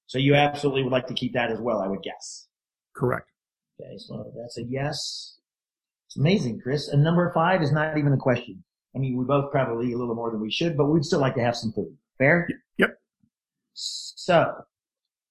So 0.07 0.19
you 0.19 0.37
absolutely 0.37 0.85
would 0.85 0.93
like 0.93 1.09
to 1.09 1.15
keep 1.15 1.33
that 1.35 1.51
as 1.51 1.61
well, 1.61 1.81
I 1.81 1.89
would 1.89 2.03
guess. 2.03 2.47
Correct. 2.95 3.27
Okay, 3.81 3.97
so 3.99 4.33
that's 4.37 4.59
a 4.59 4.63
yes. 4.69 5.39
It's 6.07 6.17
amazing, 6.17 6.61
Chris. 6.61 6.89
And 6.89 7.03
number 7.03 7.33
five 7.33 7.63
is 7.63 7.73
not 7.73 7.99
even 7.99 8.13
a 8.13 8.17
question. 8.17 8.63
I 8.95 8.99
mean, 8.99 9.17
we 9.17 9.25
both 9.25 9.51
probably 9.51 9.89
eat 9.89 9.95
a 9.95 9.99
little 9.99 10.15
more 10.15 10.31
than 10.31 10.41
we 10.41 10.51
should, 10.51 10.77
but 10.77 10.87
we'd 10.87 11.05
still 11.05 11.21
like 11.21 11.35
to 11.37 11.43
have 11.43 11.57
some 11.57 11.73
food. 11.73 11.97
Fair? 12.19 12.49
Yep. 12.79 12.99
So 13.75 14.53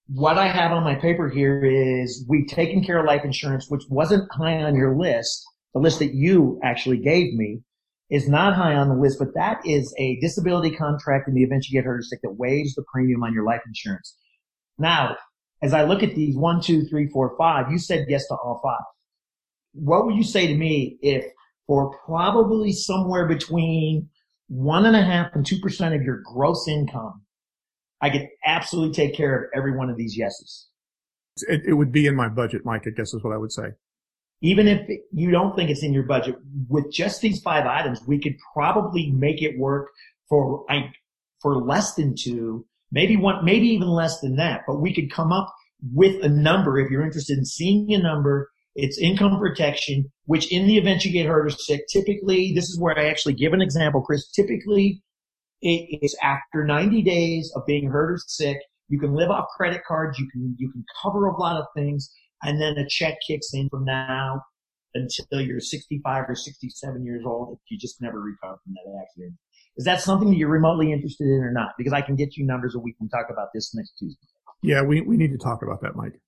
what 0.08 0.38
I 0.38 0.48
have 0.48 0.72
on 0.72 0.84
my 0.84 0.96
paper 0.96 1.30
here 1.30 1.64
is 1.64 2.26
we've 2.28 2.48
taken 2.48 2.84
care 2.84 3.00
of 3.00 3.06
life 3.06 3.24
insurance, 3.24 3.70
which 3.70 3.84
wasn't 3.90 4.32
high 4.32 4.64
on 4.64 4.76
your 4.76 4.98
list. 4.98 5.46
The 5.74 5.80
list 5.80 6.00
that 6.00 6.16
you 6.16 6.60
actually 6.64 6.98
gave 6.98 7.34
me 7.34 7.62
is 8.10 8.28
not 8.28 8.56
high 8.56 8.74
on 8.74 8.90
the 8.90 8.96
list, 8.96 9.20
but 9.20 9.36
that 9.36 9.60
is 9.66 9.94
a 10.00 10.20
disability 10.20 10.76
contract 10.76 11.28
in 11.28 11.36
the 11.36 11.44
event 11.44 11.68
you 11.68 11.80
get 11.80 11.86
hurt 11.86 12.00
or 12.00 12.02
sick 12.02 12.20
that 12.24 12.32
waives 12.40 12.74
the 12.74 12.84
premium 12.92 13.24
on 13.24 13.34
your 13.34 13.46
life 13.46 13.62
insurance. 13.68 14.18
Now, 14.80 15.16
as 15.62 15.74
I 15.74 15.84
look 15.84 16.02
at 16.02 16.16
these 16.16 16.36
one, 16.36 16.62
two, 16.62 16.86
three, 16.86 17.08
four, 17.08 17.36
five, 17.38 17.72
you 17.72 17.78
said 17.78 18.06
yes 18.10 18.26
to 18.28 18.36
all 18.36 18.60
five. 18.64 18.84
What 19.74 20.06
would 20.06 20.16
you 20.16 20.24
say 20.24 20.48
to 20.48 20.56
me 20.56 20.98
if 21.02 21.26
for 21.70 21.96
probably 22.04 22.74
somewhere 22.74 23.28
between 23.28 24.10
one 24.48 24.88
and 24.88 24.96
a 24.96 25.04
half 25.04 25.36
and 25.36 25.46
two 25.46 25.60
percent 25.60 25.94
of 25.94 26.02
your 26.02 26.24
gross 26.26 26.68
income, 26.68 27.22
I 28.02 28.10
could 28.10 28.28
absolutely 28.44 28.96
take 28.96 29.16
care 29.16 29.38
of 29.38 29.52
every 29.56 29.78
one 29.78 29.88
of 29.92 29.96
these 29.96 30.18
yeses. 30.18 30.68
It, 31.48 31.62
it 31.68 31.74
would 31.74 31.92
be 31.92 32.08
in 32.08 32.16
my 32.16 32.28
budget, 32.28 32.64
Mike, 32.66 32.88
I 32.88 32.90
guess 32.90 33.14
is 33.14 33.24
what 33.24 33.36
I 33.36 33.38
would 33.38 33.52
say. 33.52 33.68
Even 34.42 34.68
if 34.68 34.90
you 35.14 35.30
don't 35.30 35.56
think 35.56 35.70
it's 35.70 35.84
in 35.84 35.94
your 35.94 36.04
budget, 36.04 36.38
with 36.70 36.92
just 36.92 37.22
these 37.22 37.40
five 37.40 37.68
items, 37.68 38.02
we 38.08 38.20
could 38.20 38.36
probably 38.52 39.12
make 39.12 39.44
it 39.44 39.60
work 39.60 39.90
for 40.28 40.66
I, 40.72 40.92
for 41.40 41.56
less 41.58 41.94
than 41.94 42.16
two, 42.16 42.66
maybe 42.92 43.16
one, 43.16 43.46
maybe 43.46 43.68
even 43.68 43.90
less 43.90 44.22
than 44.22 44.38
that. 44.38 44.62
But 44.66 44.82
we 44.82 44.92
could 44.92 45.12
come 45.12 45.32
up 45.32 45.54
with 45.94 46.24
a 46.24 46.30
number 46.30 46.80
if 46.80 46.90
you're 46.90 47.06
interested 47.06 47.38
in 47.38 47.46
seeing 47.46 47.94
a 47.94 48.00
number. 48.00 48.50
It's 48.84 48.98
income 48.98 49.38
protection, 49.40 50.12
which 50.26 50.52
in 50.52 50.68
the 50.68 50.78
event 50.78 51.06
you 51.06 51.12
get 51.12 51.28
hurt 51.28 51.48
or 51.48 51.50
sick, 51.50 51.82
typically, 51.92 52.54
this 52.54 52.66
is 52.66 52.80
where 52.80 52.98
I 52.98 53.06
actually 53.06 53.34
give 53.34 53.54
an 53.54 53.62
example, 53.62 54.02
Chris. 54.02 54.30
Typically, 54.32 55.02
it 55.62 56.00
is 56.02 56.16
after 56.22 56.64
90 56.66 57.02
days 57.04 57.52
of 57.56 57.66
being 57.66 57.90
hurt 57.90 58.14
or 58.14 58.18
sick. 58.28 58.58
You 58.88 59.00
can 59.00 59.14
live 59.14 59.30
off 59.30 59.46
credit 59.56 59.82
cards. 59.88 60.18
You 60.18 60.30
can, 60.32 60.56
you 60.58 60.72
can 60.72 60.84
cover 61.02 61.26
a 61.26 61.38
lot 61.38 61.60
of 61.60 61.66
things. 61.76 62.12
And 62.42 62.62
then 62.62 62.78
a 62.78 62.88
check 62.88 63.16
kicks 63.28 63.54
in 63.54 63.70
from 63.70 63.86
now 63.86 64.42
until 64.94 65.42
you're 65.42 65.60
65 65.60 66.26
or 66.28 66.36
67 66.36 67.06
years 67.06 67.24
old 67.26 67.54
if 67.54 67.60
you 67.70 67.78
just 67.78 68.02
never 68.02 68.20
recover 68.20 68.60
from 68.64 68.74
that 68.74 69.02
accident. 69.02 69.34
Is 69.78 69.86
that 69.86 70.02
something 70.02 70.30
that 70.30 70.38
you're 70.38 70.50
remotely 70.50 70.92
interested 70.92 71.26
in 71.26 71.42
or 71.44 71.52
not? 71.52 71.72
Because 71.78 71.94
I 71.94 72.02
can 72.02 72.16
get 72.16 72.36
you 72.36 72.46
numbers 72.46 72.76
and 72.76 72.84
we 72.84 72.94
can 72.94 73.08
talk 73.10 73.28
about 73.30 73.50
this 73.54 73.74
next 73.76 73.94
Tuesday. 74.00 74.28
Yeah, 74.62 74.82
we, 74.82 75.02
we 75.02 75.16
need 75.16 75.32
to 75.32 75.38
talk 75.38 75.62
about 75.62 75.82
that, 75.82 75.96
Mike. 75.96 76.20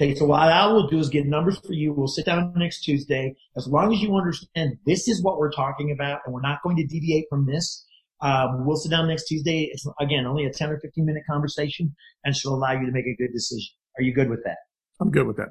Okay, 0.00 0.14
so 0.14 0.26
what 0.26 0.40
I 0.40 0.64
will 0.68 0.86
do 0.86 1.00
is 1.00 1.08
get 1.08 1.26
numbers 1.26 1.58
for 1.58 1.72
you. 1.72 1.92
We'll 1.92 2.06
sit 2.06 2.24
down 2.24 2.52
next 2.54 2.82
Tuesday. 2.82 3.34
As 3.56 3.66
long 3.66 3.92
as 3.92 4.00
you 4.00 4.14
understand 4.14 4.78
this 4.86 5.08
is 5.08 5.20
what 5.24 5.38
we're 5.38 5.50
talking 5.50 5.90
about 5.90 6.20
and 6.24 6.32
we're 6.32 6.40
not 6.40 6.62
going 6.62 6.76
to 6.76 6.86
deviate 6.86 7.24
from 7.28 7.46
this, 7.46 7.84
um, 8.20 8.64
we'll 8.64 8.76
sit 8.76 8.92
down 8.92 9.08
next 9.08 9.24
Tuesday. 9.26 9.68
It's 9.72 9.84
again 10.00 10.24
only 10.24 10.44
a 10.44 10.52
10 10.52 10.70
or 10.70 10.78
15 10.78 11.04
minute 11.04 11.24
conversation 11.28 11.96
and 12.22 12.36
she'll 12.36 12.54
allow 12.54 12.70
you 12.74 12.86
to 12.86 12.92
make 12.92 13.06
a 13.06 13.16
good 13.16 13.32
decision. 13.32 13.74
Are 13.98 14.02
you 14.02 14.14
good 14.14 14.30
with 14.30 14.44
that? 14.44 14.58
I'm 15.00 15.10
good 15.10 15.26
with 15.26 15.36
that. 15.38 15.48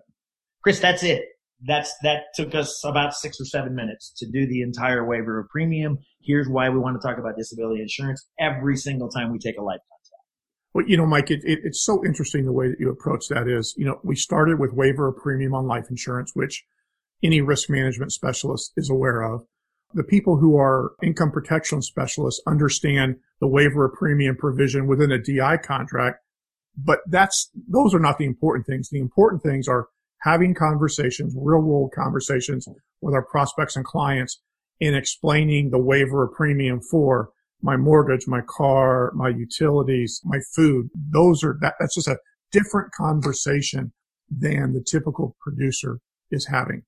Chris, 0.64 0.80
that's 0.80 1.04
it. 1.04 1.26
That's, 1.66 1.94
that 2.04 2.28
took 2.34 2.56
us 2.56 2.82
about 2.86 3.16
six 3.16 3.42
or 3.42 3.46
seven 3.46 3.76
minutes 3.76 4.14
to 4.16 4.32
do 4.32 4.48
the 4.48 4.62
entire 4.62 5.06
waiver 5.06 5.40
of 5.40 5.50
premium. 5.50 5.98
Here's 6.22 6.48
why 6.48 6.70
we 6.70 6.80
want 6.80 7.02
to 7.02 7.06
talk 7.06 7.18
about 7.18 7.36
disability 7.36 7.82
insurance 7.82 8.26
every 8.40 8.78
single 8.78 9.10
time 9.10 9.30
we 9.30 9.40
take 9.40 9.58
a 9.58 9.62
life 9.62 9.82
contract. 9.92 9.97
You 10.86 10.98
know, 10.98 11.06
Mike, 11.06 11.32
it, 11.32 11.42
it, 11.44 11.60
it's 11.64 11.84
so 11.84 12.04
interesting 12.06 12.46
the 12.46 12.52
way 12.52 12.70
that 12.70 12.80
you 12.80 12.90
approach 12.90 13.30
that 13.30 13.48
is, 13.48 13.74
you 13.78 13.86
know, 13.86 14.00
we 14.04 14.16
started 14.16 14.60
with 14.60 14.74
waiver 14.74 15.08
of 15.08 15.18
premium 15.18 15.54
on 15.54 15.68
life 15.68 15.86
insurance, 15.90 16.32
which 16.34 16.66
any 17.24 17.42
risk 17.42 17.70
management 17.70 18.12
specialist 18.12 18.74
is 18.78 18.90
aware 18.90 19.22
of. 19.22 19.42
The 19.94 20.04
people 20.04 20.38
who 20.38 20.58
are 20.58 20.92
income 21.02 21.32
protection 21.32 21.82
specialists 21.82 22.42
understand 22.46 23.16
the 23.40 23.48
waiver 23.48 23.86
of 23.86 23.94
premium 23.94 24.36
provision 24.36 24.88
within 24.88 25.12
a 25.12 25.18
DI 25.18 25.58
contract, 25.58 26.20
but 26.78 27.00
that's, 27.08 27.50
those 27.68 27.96
are 27.96 28.00
not 28.00 28.18
the 28.18 28.26
important 28.26 28.68
things. 28.68 28.90
The 28.90 29.00
important 29.00 29.42
things 29.42 29.68
are 29.68 29.88
having 30.22 30.54
conversations, 30.54 31.34
real 31.36 31.62
world 31.62 31.92
conversations 31.96 32.68
with 33.02 33.14
our 33.14 33.26
prospects 33.26 33.76
and 33.76 33.86
clients 33.86 34.42
in 34.80 34.94
explaining 34.94 35.70
the 35.72 35.80
waiver 35.80 36.26
of 36.26 36.34
premium 36.34 36.82
for 36.82 37.30
my 37.62 37.78
mortgage, 37.78 38.28
my 38.28 38.42
car, 38.48 39.12
my 39.16 39.30
utilities, 39.30 40.22
my 40.24 40.40
food. 40.56 40.90
Those 40.94 41.44
are, 41.44 41.58
that, 41.62 41.76
that's 41.80 41.96
just 41.96 42.08
a 42.08 42.18
different 42.52 42.92
conversation 42.94 43.94
than 44.30 44.74
the 44.74 44.84
typical 44.84 45.36
producer 45.42 46.00
is 46.32 46.48
having. 46.48 46.84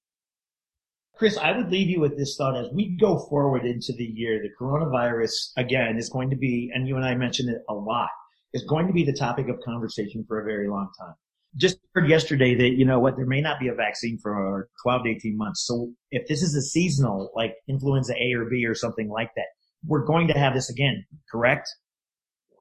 Chris, 1.16 1.38
I 1.38 1.52
would 1.52 1.70
leave 1.70 1.90
you 1.90 2.00
with 2.00 2.18
this 2.18 2.38
thought 2.38 2.58
as 2.58 2.72
we 2.74 2.96
go 2.98 3.20
forward 3.30 3.66
into 3.66 3.92
the 3.92 4.06
year. 4.06 4.42
The 4.42 4.50
coronavirus, 4.58 5.52
again, 5.58 5.98
is 5.98 6.10
going 6.10 6.30
to 6.30 6.38
be, 6.38 6.72
and 6.74 6.88
you 6.88 6.96
and 6.96 7.06
I 7.06 7.14
mentioned 7.16 7.50
it 7.50 7.62
a 7.68 7.74
lot, 7.74 8.10
is 8.54 8.64
going 8.64 8.88
to 8.88 8.94
be 8.94 9.04
the 9.04 9.14
topic 9.14 9.50
of 9.50 9.60
conversation 9.60 10.24
for 10.28 10.40
a 10.40 10.46
very 10.46 10.70
long 10.70 10.90
time. 10.98 11.14
Just 11.58 11.80
heard 11.94 12.08
yesterday 12.08 12.56
that, 12.56 12.78
you 12.78 12.86
know 12.86 13.00
what, 13.00 13.18
there 13.18 13.26
may 13.26 13.42
not 13.42 13.60
be 13.60 13.68
a 13.68 13.74
vaccine 13.74 14.18
for 14.22 14.70
12 14.84 15.04
to 15.04 15.10
18 15.10 15.38
months. 15.38 15.66
So 15.66 15.92
if 16.12 16.28
this 16.28 16.42
is 16.42 16.56
a 16.56 16.62
seasonal, 16.62 17.32
like 17.36 17.56
influenza 17.68 18.14
A 18.14 18.34
or 18.36 18.46
B 18.46 18.66
or 18.66 18.76
something 18.76 19.10
like 19.10 19.32
that, 19.36 19.48
we're 19.86 20.06
going 20.06 20.28
to 20.28 20.38
have 20.38 20.54
this 20.54 20.70
again, 20.70 21.06
correct? 21.32 21.70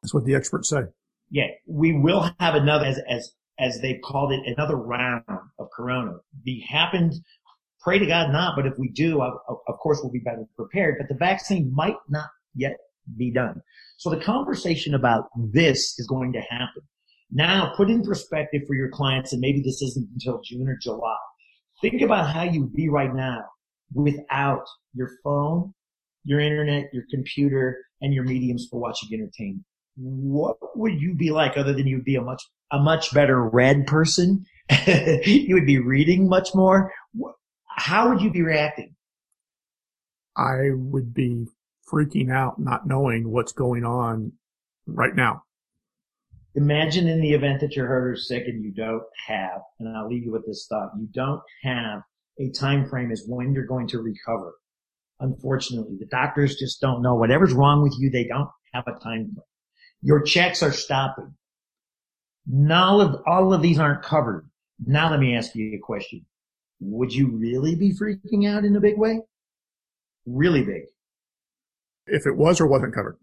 That's 0.02 0.14
what 0.14 0.24
the 0.24 0.34
experts 0.34 0.70
say. 0.70 0.82
Yeah, 1.30 1.48
we 1.66 1.92
will 1.92 2.30
have 2.40 2.54
another, 2.54 2.86
as, 2.86 2.98
as, 3.08 3.32
as 3.58 3.80
they 3.80 3.98
called 4.04 4.32
it, 4.32 4.40
another 4.46 4.76
round 4.76 5.24
of 5.58 5.68
corona. 5.76 6.16
Be 6.44 6.64
happened 6.68 7.14
Pray 7.80 7.98
to 7.98 8.06
God 8.06 8.32
not, 8.32 8.56
but 8.56 8.66
if 8.66 8.74
we 8.78 8.88
do, 8.88 9.22
of, 9.22 9.34
of 9.48 9.78
course 9.78 10.00
we'll 10.02 10.12
be 10.12 10.18
better 10.18 10.44
prepared, 10.56 10.96
but 10.98 11.08
the 11.08 11.14
vaccine 11.14 11.72
might 11.74 11.96
not 12.08 12.28
yet 12.54 12.76
be 13.16 13.30
done. 13.30 13.62
So 13.98 14.10
the 14.10 14.20
conversation 14.20 14.94
about 14.94 15.28
this 15.36 15.98
is 15.98 16.06
going 16.06 16.32
to 16.32 16.40
happen. 16.40 16.82
Now 17.30 17.72
put 17.76 17.90
in 17.90 18.02
perspective 18.02 18.62
for 18.66 18.74
your 18.74 18.90
clients, 18.90 19.32
and 19.32 19.40
maybe 19.40 19.62
this 19.62 19.80
isn't 19.80 20.08
until 20.12 20.40
June 20.42 20.68
or 20.68 20.76
July. 20.80 21.16
Think 21.80 22.02
about 22.02 22.30
how 22.30 22.42
you'd 22.42 22.74
be 22.74 22.88
right 22.88 23.14
now 23.14 23.44
without 23.94 24.64
your 24.92 25.10
phone, 25.22 25.72
your 26.28 26.40
internet, 26.40 26.90
your 26.92 27.04
computer, 27.10 27.78
and 28.00 28.12
your 28.12 28.24
mediums 28.24 28.66
for 28.70 28.80
watching 28.80 29.08
entertainment. 29.12 29.64
What 29.96 30.56
would 30.76 31.00
you 31.00 31.14
be 31.14 31.30
like 31.30 31.56
other 31.56 31.72
than 31.72 31.86
you'd 31.86 32.04
be 32.04 32.16
a 32.16 32.22
much, 32.22 32.42
a 32.70 32.78
much 32.78 33.12
better 33.12 33.42
read 33.42 33.86
person? 33.86 34.44
you 34.86 35.54
would 35.54 35.66
be 35.66 35.78
reading 35.78 36.28
much 36.28 36.54
more 36.54 36.92
how 37.78 38.08
would 38.08 38.20
you 38.20 38.30
be 38.30 38.42
reacting? 38.42 38.94
I 40.36 40.70
would 40.74 41.14
be 41.14 41.46
freaking 41.90 42.30
out, 42.30 42.58
not 42.58 42.86
knowing 42.86 43.30
what's 43.30 43.52
going 43.52 43.84
on 43.84 44.32
right 44.86 45.14
now. 45.14 45.42
Imagine 46.54 47.06
in 47.06 47.20
the 47.20 47.32
event 47.32 47.60
that 47.60 47.76
your 47.76 47.86
herder 47.86 48.14
is 48.14 48.26
sick 48.26 48.44
and 48.46 48.62
you 48.62 48.72
don't 48.72 49.02
have, 49.26 49.60
and 49.78 49.96
I'll 49.96 50.08
leave 50.08 50.24
you 50.24 50.32
with 50.32 50.46
this 50.46 50.66
thought, 50.68 50.90
you 50.98 51.08
don't 51.12 51.40
have 51.62 52.02
a 52.40 52.50
time 52.50 52.88
frame 52.88 53.12
as 53.12 53.24
when 53.26 53.52
you're 53.52 53.66
going 53.66 53.86
to 53.88 54.00
recover. 54.00 54.54
Unfortunately, 55.20 55.96
the 55.98 56.06
doctors 56.06 56.56
just 56.56 56.80
don't 56.80 57.02
know. 57.02 57.14
Whatever's 57.14 57.52
wrong 57.52 57.82
with 57.82 57.94
you, 57.98 58.10
they 58.10 58.24
don't 58.24 58.48
have 58.72 58.84
a 58.86 58.92
time 58.92 59.32
frame. 59.34 59.42
Your 60.00 60.22
checks 60.22 60.62
are 60.62 60.72
stopping. 60.72 61.34
None 62.46 63.00
of, 63.00 63.16
all 63.26 63.52
of 63.52 63.62
these 63.62 63.78
aren't 63.78 64.02
covered. 64.02 64.48
Now 64.84 65.10
let 65.10 65.20
me 65.20 65.36
ask 65.36 65.54
you 65.54 65.74
a 65.74 65.78
question 65.78 66.24
would 66.80 67.12
you 67.12 67.28
really 67.28 67.74
be 67.74 67.92
freaking 67.92 68.48
out 68.48 68.64
in 68.64 68.76
a 68.76 68.80
big 68.80 68.96
way? 68.96 69.20
Really 70.26 70.62
big. 70.62 70.82
If 72.06 72.26
it 72.26 72.36
was 72.36 72.60
or 72.60 72.68
wasn't 72.68 72.94
covered? 72.94 73.18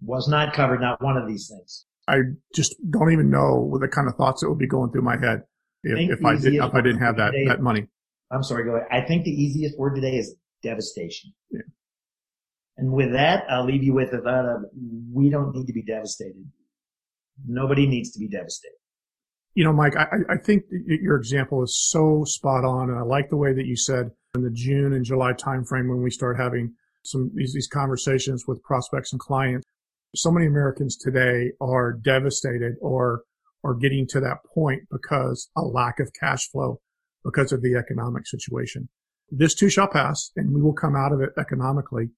Was 0.00 0.28
not 0.28 0.54
covered, 0.54 0.80
not 0.80 1.02
one 1.02 1.16
of 1.16 1.26
these 1.26 1.48
things. 1.48 1.86
I 2.06 2.20
just 2.54 2.76
don't 2.90 3.12
even 3.12 3.28
know 3.28 3.56
what 3.56 3.80
the 3.80 3.88
kind 3.88 4.08
of 4.08 4.14
thoughts 4.14 4.40
that 4.40 4.48
would 4.48 4.58
be 4.58 4.66
going 4.66 4.90
through 4.90 5.02
my 5.02 5.18
head 5.18 5.42
if, 5.82 6.18
if 6.18 6.24
I 6.24 6.36
did 6.36 6.54
if 6.54 6.74
I 6.74 6.80
didn't 6.80 7.00
have 7.00 7.16
that, 7.16 7.32
that 7.48 7.60
money. 7.60 7.88
I'm 8.30 8.42
sorry, 8.42 8.64
go 8.64 8.76
ahead. 8.76 8.88
I 8.90 9.00
think 9.00 9.24
the 9.24 9.30
easiest 9.30 9.78
word 9.78 9.96
today 9.96 10.16
is 10.16 10.34
devastation. 10.62 11.32
Yeah. 11.50 11.60
And 12.76 12.92
with 12.92 13.12
that, 13.12 13.44
I'll 13.50 13.66
leave 13.66 13.82
you 13.82 13.92
with 13.92 14.10
the 14.10 14.18
thought 14.18 14.46
of 14.46 14.64
we 15.12 15.28
don't 15.28 15.54
need 15.54 15.66
to 15.66 15.72
be 15.72 15.82
devastated. 15.82 16.44
Nobody 17.46 17.86
needs 17.86 18.10
to 18.12 18.18
be 18.18 18.28
devastated 18.28 18.80
you 19.54 19.64
know, 19.64 19.72
Mike, 19.72 19.96
I, 19.96 20.06
I 20.28 20.36
think 20.36 20.64
your 20.70 21.16
example 21.16 21.62
is 21.62 21.76
so 21.76 22.24
spot 22.24 22.64
on, 22.64 22.88
and 22.88 22.98
I 22.98 23.02
like 23.02 23.30
the 23.30 23.36
way 23.36 23.52
that 23.52 23.66
you 23.66 23.76
said 23.76 24.10
in 24.34 24.42
the 24.42 24.50
June 24.50 24.92
and 24.92 25.04
July 25.04 25.32
timeframe 25.32 25.88
when 25.88 26.02
we 26.02 26.10
start 26.10 26.38
having 26.38 26.74
some 27.04 27.30
these, 27.34 27.52
these 27.52 27.66
conversations 27.66 28.44
with 28.46 28.62
prospects 28.62 29.12
and 29.12 29.20
clients. 29.20 29.66
So 30.14 30.30
many 30.30 30.46
Americans 30.46 30.96
today 30.96 31.52
are 31.60 31.92
devastated 31.92 32.74
or 32.80 33.22
are 33.64 33.74
getting 33.74 34.06
to 34.08 34.20
that 34.20 34.38
point 34.54 34.82
because 34.90 35.50
a 35.56 35.62
lack 35.62 35.98
of 35.98 36.12
cash 36.18 36.48
flow 36.50 36.80
because 37.24 37.52
of 37.52 37.62
the 37.62 37.74
economic 37.74 38.26
situation. 38.26 38.88
This 39.30 39.54
too 39.54 39.68
shall 39.68 39.88
pass, 39.88 40.30
and 40.36 40.54
we 40.54 40.60
will 40.60 40.72
come 40.72 40.96
out 40.96 41.12
of 41.12 41.20
it 41.20 41.30
economically. 41.38 42.10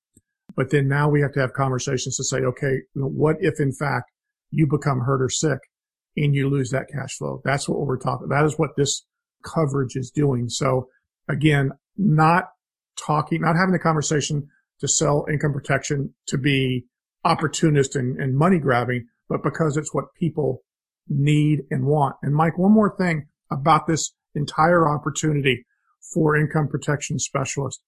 But 0.54 0.70
then 0.70 0.88
now 0.88 1.08
we 1.08 1.20
have 1.22 1.32
to 1.32 1.40
have 1.40 1.52
conversations 1.52 2.16
to 2.16 2.24
say, 2.24 2.38
okay, 2.38 2.78
what 2.94 3.36
if 3.40 3.58
in 3.58 3.72
fact 3.72 4.10
you 4.50 4.66
become 4.66 5.00
hurt 5.00 5.22
or 5.22 5.28
sick? 5.28 5.58
and 6.16 6.34
you 6.34 6.48
lose 6.48 6.70
that 6.70 6.88
cash 6.92 7.16
flow. 7.16 7.40
That's 7.44 7.68
what 7.68 7.80
we're 7.80 7.98
talking. 7.98 8.28
That 8.28 8.44
is 8.44 8.58
what 8.58 8.76
this 8.76 9.04
coverage 9.44 9.96
is 9.96 10.10
doing. 10.10 10.48
So 10.48 10.88
again, 11.28 11.72
not 11.96 12.44
talking, 12.96 13.40
not 13.40 13.56
having 13.56 13.72
the 13.72 13.78
conversation 13.78 14.48
to 14.80 14.88
sell 14.88 15.26
income 15.30 15.52
protection 15.52 16.14
to 16.26 16.38
be 16.38 16.86
opportunist 17.24 17.96
and, 17.96 18.18
and 18.20 18.36
money 18.36 18.58
grabbing, 18.58 19.06
but 19.28 19.42
because 19.42 19.76
it's 19.76 19.94
what 19.94 20.14
people 20.14 20.62
need 21.08 21.60
and 21.70 21.86
want. 21.86 22.16
And 22.22 22.34
Mike, 22.34 22.58
one 22.58 22.72
more 22.72 22.94
thing 22.96 23.28
about 23.50 23.86
this 23.86 24.12
entire 24.34 24.88
opportunity 24.88 25.64
for 26.02 26.36
income 26.36 26.68
protection 26.68 27.18
specialists. 27.18 27.82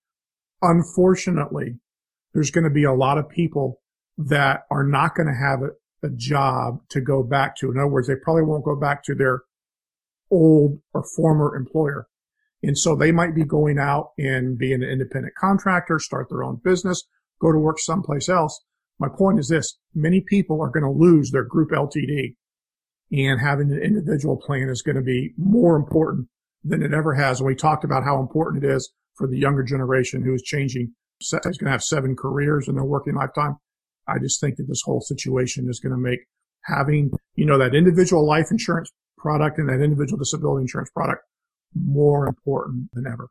Unfortunately, 0.63 1.79
there's 2.33 2.51
going 2.51 2.65
to 2.65 2.71
be 2.71 2.85
a 2.85 2.93
lot 2.93 3.19
of 3.19 3.29
people 3.29 3.81
that 4.17 4.63
are 4.71 4.85
not 4.85 5.15
going 5.15 5.27
to 5.27 5.35
have 5.35 5.63
it 5.63 5.75
a 6.05 6.11
job 6.11 6.81
to 6.91 7.01
go 7.01 7.23
back 7.23 7.57
to. 7.57 7.71
In 7.71 7.79
other 7.79 7.89
words, 7.89 8.09
they 8.09 8.15
probably 8.15 8.43
won't 8.43 8.65
go 8.65 8.77
back 8.77 9.03
to 9.05 9.15
their 9.15 9.43
old 10.31 10.81
or 10.93 11.03
former 11.17 11.57
employer. 11.57 12.07
And 12.63 12.79
so 12.79 12.95
they 12.95 13.13
might 13.13 13.35
be 13.35 13.45
going 13.45 13.79
out 13.79 14.11
and 14.19 14.57
being 14.57 14.83
an 14.83 14.89
independent 14.89 15.35
contractor, 15.35 15.99
start 15.99 16.29
their 16.29 16.45
own 16.45 16.61
business, 16.63 17.05
go 17.41 17.53
to 17.53 17.59
work 17.59 17.79
someplace 17.79 18.29
else. 18.29 18.63
My 18.99 19.09
point 19.09 19.39
is 19.39 19.49
this, 19.49 19.79
many 19.95 20.21
people 20.21 20.63
are 20.63 20.71
going 20.71 20.85
to 20.85 20.91
lose 20.91 21.31
their 21.31 21.45
group 21.45 21.71
LTD 21.71 22.37
and 23.13 23.41
having 23.41 23.71
an 23.71 23.83
individual 23.83 24.37
plan 24.37 24.69
is 24.69 24.83
going 24.83 24.97
to 24.97 25.03
be 25.03 25.35
more 25.37 25.77
important 25.77 26.29
than 26.65 26.83
it 26.83 26.93
ever 26.93 27.15
has. 27.15 27.41
And 27.41 27.47
we 27.47 27.55
talked 27.55 27.85
about 27.85 28.05
how 28.05 28.21
important 28.21 28.65
it 28.65 28.71
is 28.71 28.93
for 29.15 29.27
the 29.29 29.39
younger 29.39 29.63
generation 29.63 30.23
who 30.23 30.35
is 30.35 30.43
changing, 30.43 30.93
is 31.21 31.31
going 31.31 31.53
to 31.67 31.71
have 31.71 31.85
seven 31.85 32.17
careers 32.17 32.69
in 32.69 32.75
their 32.75 32.85
working 32.85 33.15
lifetime. 33.15 33.57
I 34.09 34.19
just 34.19 34.41
think 34.41 34.57
that 34.57 34.69
this 34.69 34.83
whole 34.85 35.01
situation 35.01 35.69
is 35.69 35.81
going 35.81 35.93
to 35.93 35.99
make 35.99 36.21
having, 36.65 37.11
you 37.37 37.47
know, 37.47 37.59
that 37.59 37.75
individual 37.75 38.27
life 38.27 38.47
insurance 38.51 38.91
product 39.19 39.59
and 39.59 39.69
that 39.69 39.83
individual 39.83 40.19
disability 40.19 40.63
insurance 40.63 40.91
product 40.91 41.23
more 41.75 42.27
important 42.27 42.91
than 42.93 43.07
ever. 43.07 43.29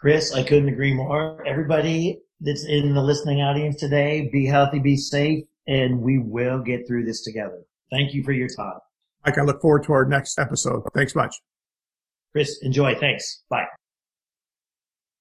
Chris, 0.00 0.34
I 0.34 0.42
couldn't 0.42 0.68
agree 0.68 0.94
more. 0.94 1.46
Everybody 1.46 2.20
that's 2.40 2.64
in 2.66 2.94
the 2.94 3.02
listening 3.02 3.40
audience 3.40 3.76
today, 3.76 4.28
be 4.32 4.46
healthy, 4.46 4.80
be 4.80 4.96
safe, 4.96 5.44
and 5.66 6.00
we 6.00 6.18
will 6.18 6.58
get 6.58 6.86
through 6.86 7.04
this 7.04 7.22
together. 7.22 7.62
Thank 7.90 8.12
you 8.12 8.24
for 8.24 8.32
your 8.32 8.48
time. 8.48 8.80
Mike, 9.24 9.38
I 9.38 9.42
look 9.42 9.60
forward 9.60 9.84
to 9.84 9.92
our 9.92 10.04
next 10.04 10.38
episode. 10.38 10.82
Thanks 10.94 11.14
much. 11.14 11.36
Chris, 12.32 12.58
enjoy. 12.62 12.94
Thanks. 12.94 13.42
Bye. 13.48 13.66